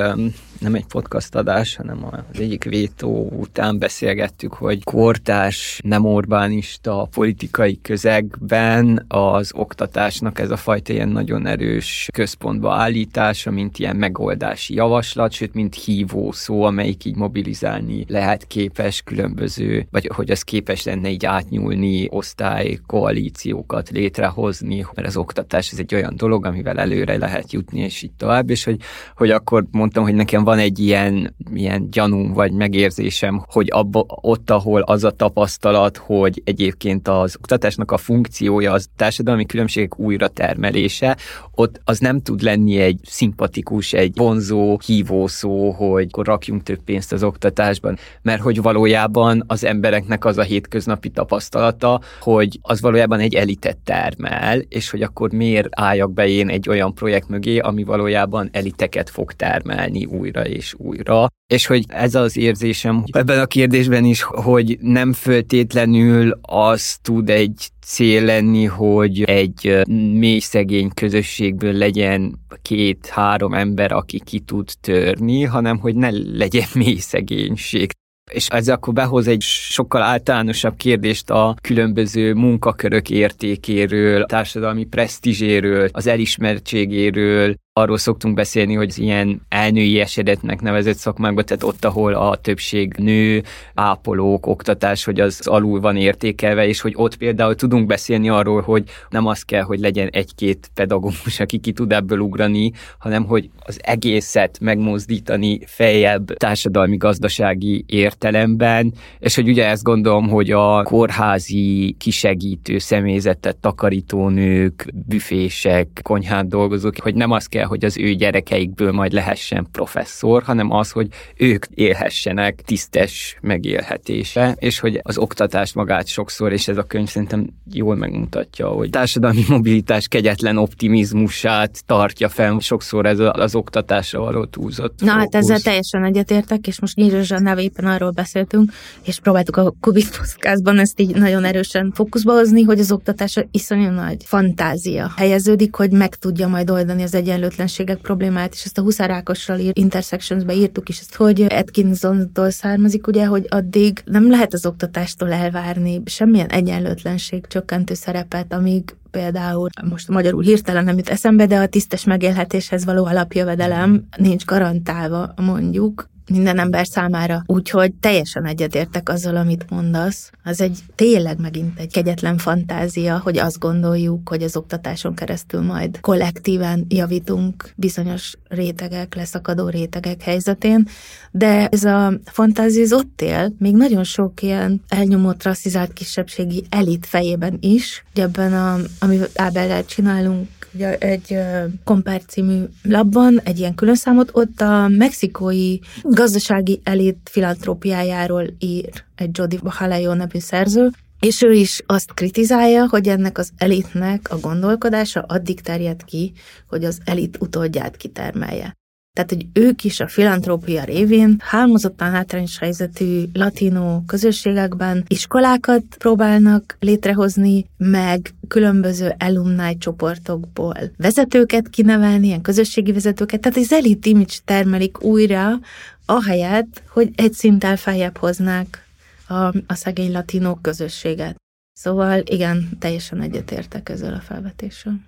[0.59, 7.79] nem egy podcast adás, hanem az egyik vétó után beszélgettük, hogy kortás, nem Orbánista politikai
[7.83, 15.33] közegben az oktatásnak ez a fajta ilyen nagyon erős központba állítása, mint ilyen megoldási javaslat,
[15.33, 21.11] sőt, mint hívó szó, amelyik így mobilizálni lehet képes különböző, vagy hogy az képes lenne
[21.11, 27.53] így átnyúlni osztály koalíciókat létrehozni, mert az oktatás ez egy olyan dolog, amivel előre lehet
[27.53, 28.81] jutni, és így tovább, és hogy,
[29.17, 34.51] hogy akkor mondtam, hogy nekem van egy ilyen, ilyen gyanúm vagy megérzésem, hogy abba, ott,
[34.51, 41.17] ahol az a tapasztalat, hogy egyébként az oktatásnak a funkciója az társadalmi különbségek újra termelése,
[41.55, 47.13] ott az nem tud lenni egy szimpatikus, egy vonzó, hívószó, hogy akkor rakjunk több pénzt
[47.13, 53.35] az oktatásban, mert hogy valójában az embereknek az a hétköznapi tapasztalata, hogy az valójában egy
[53.35, 58.49] elitet termel, és hogy akkor miért álljak be én egy olyan projekt mögé, ami valójában
[58.53, 61.27] eliteket fog termelni újra és újra.
[61.47, 67.69] És hogy ez az érzésem ebben a kérdésben is, hogy nem föltétlenül az tud egy
[67.87, 75.79] cél lenni, hogy egy mély szegény közösségből legyen két-három ember, aki ki tud törni, hanem
[75.79, 77.93] hogy ne legyen mély szegénység
[78.33, 86.07] és ez akkor behoz egy sokkal általánosabb kérdést a különböző munkakörök értékéről, társadalmi presztízséről, az
[86.07, 92.95] elismertségéről, arról szoktunk beszélni, hogy ilyen elnői esedetnek nevezett szakmákban, tehát ott, ahol a többség
[92.99, 93.43] nő,
[93.75, 98.85] ápolók, oktatás, hogy az alul van értékelve, és hogy ott például tudunk beszélni arról, hogy
[99.11, 103.81] nem az kell, hogy legyen egy-két pedagógus, aki ki tud ebből ugrani, hanem hogy az
[103.83, 113.57] egészet megmozdítani feljebb társadalmi-gazdasági értelemben, és hogy ugye ezt gondolom, hogy a kórházi kisegítő személyzetet,
[113.57, 119.67] takarítónők, büfések, konyhán dolgozók, hogy nem az kell, kell, hogy az ő gyerekeikből majd lehessen
[119.73, 126.69] professzor, hanem az, hogy ők élhessenek tisztes megélhetése, és hogy az oktatást magát sokszor, és
[126.69, 133.19] ez a könyv szerintem jól megmutatja, hogy társadalmi mobilitás kegyetlen optimizmusát tartja fenn, sokszor ez
[133.19, 135.01] az oktatásra való túlzott.
[135.01, 138.73] Na hát ezzel teljesen egyetértek, és most Nyírzsa nevében arról beszéltünk,
[139.05, 143.91] és próbáltuk a Kubik podcastban ezt így nagyon erősen fókuszba hozni, hogy az oktatás iszonyú
[143.91, 148.83] nagy fantázia helyeződik, hogy meg tudja majd oldani az egyenlő egyenlőtlenségek problémáját, és ezt a
[148.83, 154.67] Huszárákossal ír, Intersections-be írtuk is, ezt, hogy Atkinson-tól származik, ugye, hogy addig nem lehet az
[154.67, 161.59] oktatástól elvárni semmilyen egyenlőtlenség csökkentő szerepet, amíg például most magyarul hirtelen nem jut eszembe, de
[161.59, 167.43] a tisztes megélhetéshez való alapjövedelem nincs garantálva, mondjuk, minden ember számára.
[167.47, 170.31] Úgyhogy teljesen egyetértek azzal, amit mondasz.
[170.45, 176.01] Az egy tényleg megint egy kegyetlen fantázia, hogy azt gondoljuk, hogy az oktatáson keresztül majd
[176.01, 180.89] kollektíven javítunk bizonyos rétegek, leszakadó rétegek helyzetén,
[181.31, 187.07] de ez a fantázia az ott él, még nagyon sok ilyen elnyomott, rasszizált kisebbségi elit
[187.07, 191.39] fejében is, ugye ebben, a, amit Ábellel csinálunk, ugye egy
[191.85, 195.79] Compare című labban, egy ilyen külön számot, ott a mexikói
[196.23, 203.09] gazdasági elit filantrópiájáról ír egy Jody Bajalejo nevű szerző, és ő is azt kritizálja, hogy
[203.09, 206.33] ennek az elitnek a gondolkodása addig terjed ki,
[206.69, 208.77] hogy az elit utódját kitermelje.
[209.15, 217.67] Tehát, hogy ők is a filantrópia révén hálmozottan hátrányos helyzetű latinó közösségekben iskolákat próbálnak létrehozni,
[217.77, 225.59] meg különböző alumni csoportokból vezetőket kinevelni, ilyen közösségi vezetőket, tehát az elit image termelik újra,
[226.07, 228.87] ahelyett, hogy egy szinttel feljebb hoznák
[229.29, 229.35] a,
[229.67, 231.37] a szegény latinók közösséget.
[231.73, 235.01] Szóval igen, teljesen egyetértek ezzel a felvetéssel.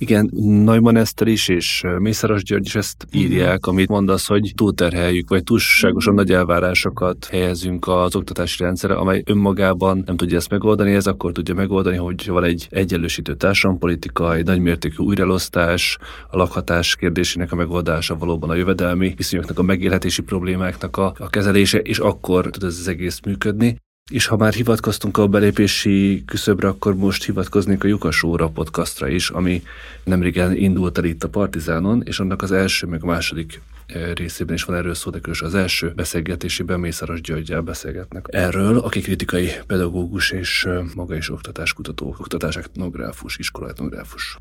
[0.00, 0.30] Igen,
[0.64, 6.14] Neumann Eszter is, és Mészáros György is ezt írják, amit mondasz, hogy túlterheljük, vagy túlságosan
[6.14, 11.54] nagy elvárásokat helyezünk az oktatási rendszerre, amely önmagában nem tudja ezt megoldani, ez akkor tudja
[11.54, 15.98] megoldani, hogy van egy egyenlősítő társadalompolitika, egy nagymértékű újraelosztás,
[16.30, 21.78] a lakhatás kérdésének a megoldása, valóban a jövedelmi viszonyoknak, a megélhetési problémáknak a, a kezelése,
[21.78, 23.76] és akkor tud ez az egész működni.
[24.10, 29.30] És ha már hivatkoztunk a belépési küszöbre, akkor most hivatkoznék a Jukas óra podcastra is,
[29.30, 29.62] ami
[30.04, 34.54] nemrégen indult el itt a Partizánon, és annak az első, meg a második eh, részében
[34.54, 38.26] is van erről szó, de az első beszélgetésében Mészáros Györgyel beszélgetnek.
[38.28, 44.36] Erről, aki kritikai pedagógus és eh, maga is oktatáskutató, oktatásetnográfus, iskolatnográfus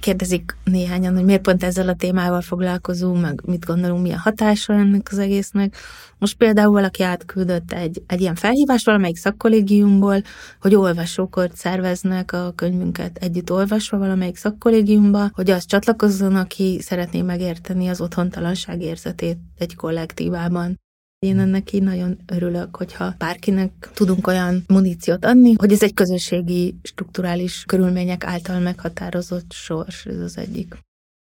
[0.00, 4.72] kérdezik néhányan, hogy miért pont ezzel a témával foglalkozunk, meg mit gondolunk, mi a hatása
[4.72, 5.76] ennek az egésznek.
[6.18, 10.22] Most például valaki átküldött egy, egy ilyen felhívást valamelyik szakkollégiumból,
[10.60, 17.88] hogy olvasókort szerveznek a könyvünket együtt olvasva valamelyik szakkollégiumba, hogy az csatlakozzon, aki szeretné megérteni
[17.88, 20.76] az otthontalanság érzetét egy kollektívában.
[21.18, 26.74] Én ennek így nagyon örülök, hogyha bárkinek tudunk olyan muníciót adni, hogy ez egy közösségi,
[26.82, 30.74] strukturális körülmények által meghatározott sors, ez az egyik.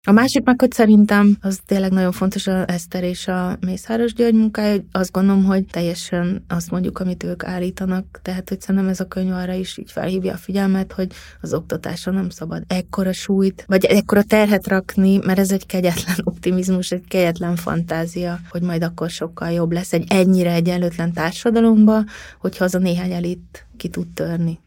[0.07, 4.33] A másik meg, hogy szerintem az tényleg nagyon fontos a Eszter és a Mészáros György
[4.33, 9.07] munkája, azt gondolom, hogy teljesen azt mondjuk, amit ők állítanak, tehát hogy szerintem ez a
[9.07, 13.85] könyv arra is így felhívja a figyelmet, hogy az oktatásra nem szabad ekkora súlyt, vagy
[13.85, 19.51] ekkora terhet rakni, mert ez egy kegyetlen optimizmus, egy kegyetlen fantázia, hogy majd akkor sokkal
[19.51, 22.03] jobb lesz egy ennyire egyenlőtlen társadalomba,
[22.39, 24.59] hogyha az a néhány elit ki tud törni.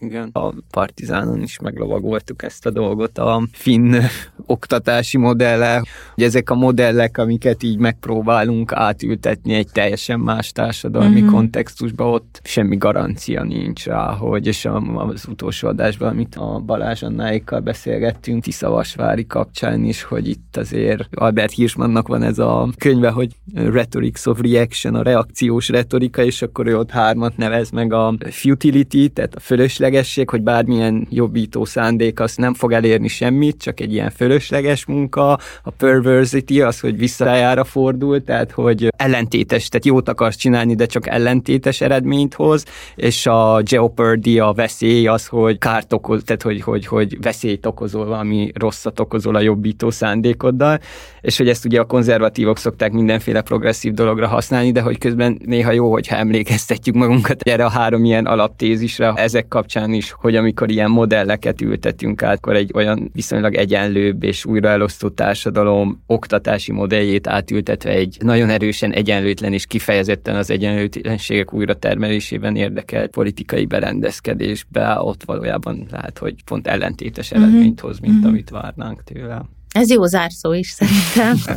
[0.00, 0.30] Igen.
[0.32, 3.94] A Partizánon is meglovagoltuk ezt a dolgot a finn
[4.46, 5.82] oktatási modelle,
[6.14, 11.30] hogy ezek a modellek, amiket így megpróbálunk átültetni egy teljesen más társadalmi mm-hmm.
[11.30, 17.60] kontextusba, ott semmi garancia nincs rá, hogy és az utolsó adásban, amit a Balázs Annáikkal
[17.60, 24.26] beszélgettünk Tiszavasvári kapcsán is, hogy itt azért Albert Hirschmannnak van ez a könyve, hogy Rhetorics
[24.26, 29.34] of Reaction, a reakciós retorika, és akkor ő ott hármat nevez meg a futility, tehát
[29.34, 34.10] a fölösleges fölöslegesség, hogy bármilyen jobbító szándék az nem fog elérni semmit, csak egy ilyen
[34.10, 40.74] fölösleges munka, a perversity az, hogy visszajára fordul, tehát hogy ellentétes, tehát jót akarsz csinálni,
[40.74, 42.64] de csak ellentétes eredményt hoz,
[42.96, 48.06] és a jeopardy, a veszély az, hogy kárt okoz, tehát hogy, hogy, hogy veszélyt okozol,
[48.06, 50.80] valami rosszat okozol a jobbító szándékoddal,
[51.28, 55.72] és hogy ezt ugye a konzervatívok szokták mindenféle progresszív dologra használni, de hogy közben néha
[55.72, 60.90] jó, hogyha emlékeztetjük magunkat erre a három ilyen alaptézisre, ezek kapcsán is, hogy amikor ilyen
[60.90, 68.16] modelleket ültetünk át, akkor egy olyan viszonylag egyenlőbb és újraelosztó társadalom oktatási modelljét átültetve egy
[68.20, 76.18] nagyon erősen egyenlőtlen és kifejezetten az egyenlőtlenségek újra termelésében érdekelt politikai berendezkedésbe, ott valójában lehet,
[76.18, 77.42] hogy pont ellentétes mhm.
[77.42, 78.28] eredményt hoz, mint mm-hmm.
[78.28, 79.42] amit várnánk tőle.
[79.78, 81.54] Ez jó zárszó is szerintem.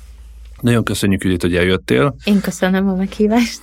[0.60, 2.14] Nagyon köszönjük, Judit, hogy eljöttél.
[2.24, 3.60] Én köszönöm a meghívást.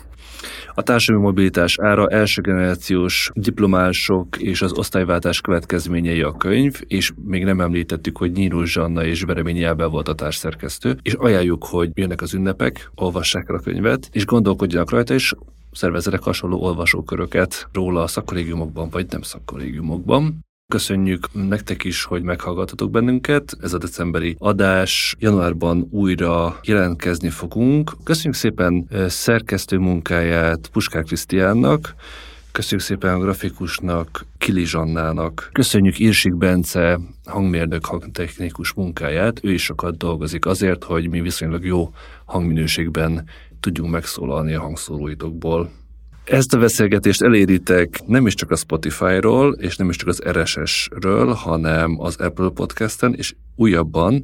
[0.73, 7.43] A társadalmi mobilitás ára első generációs diplomások és az osztályváltás következményei a könyv, és még
[7.43, 12.21] nem említettük, hogy Nyíró Zsanna és Bereményi Ábel volt a társszerkesztő, és ajánljuk, hogy jönnek
[12.21, 15.33] az ünnepek, olvassák el a könyvet, és gondolkodjanak rajta, és
[15.71, 20.47] szervezzenek hasonló olvasóköröket róla a szakkollégiumokban vagy nem szakkollégiumokban.
[20.73, 23.57] Köszönjük nektek is, hogy meghallgatatok bennünket.
[23.61, 25.15] Ez a decemberi adás.
[25.19, 27.91] Januárban újra jelentkezni fogunk.
[28.03, 31.95] Köszönjük szépen szerkesztő munkáját Puskár Krisztiánnak,
[32.51, 35.49] Köszönjük szépen a grafikusnak, Kili Zsannának.
[35.51, 39.39] Köszönjük Irsik Bence hangmérnök hangtechnikus munkáját.
[39.43, 41.93] Ő is sokat dolgozik azért, hogy mi viszonylag jó
[42.25, 45.69] hangminőségben tudjunk megszólalni a hangszóróitokból.
[46.29, 51.33] Ezt a beszélgetést eléritek nem is csak a Spotify-ról, és nem is csak az RSS-ről,
[51.33, 54.23] hanem az Apple Podcast-en, és újabban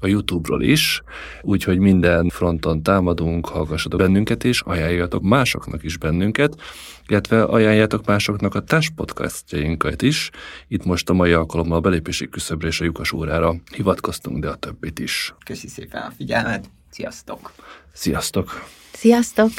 [0.00, 1.02] a YouTube-ról is,
[1.42, 6.60] úgyhogy minden fronton támadunk, hallgassatok bennünket is, ajánljatok másoknak is bennünket,
[7.06, 10.30] illetve ajánljátok másoknak a társ podcastjainkat is.
[10.68, 14.54] Itt most a mai alkalommal a belépési küszöbre és a lyukas órára hivatkoztunk, de a
[14.54, 15.34] többit is.
[15.44, 17.52] Köszi szépen a figyelmet, sziasztok!
[17.92, 18.64] Sziasztok!
[18.92, 19.50] Sziasztok!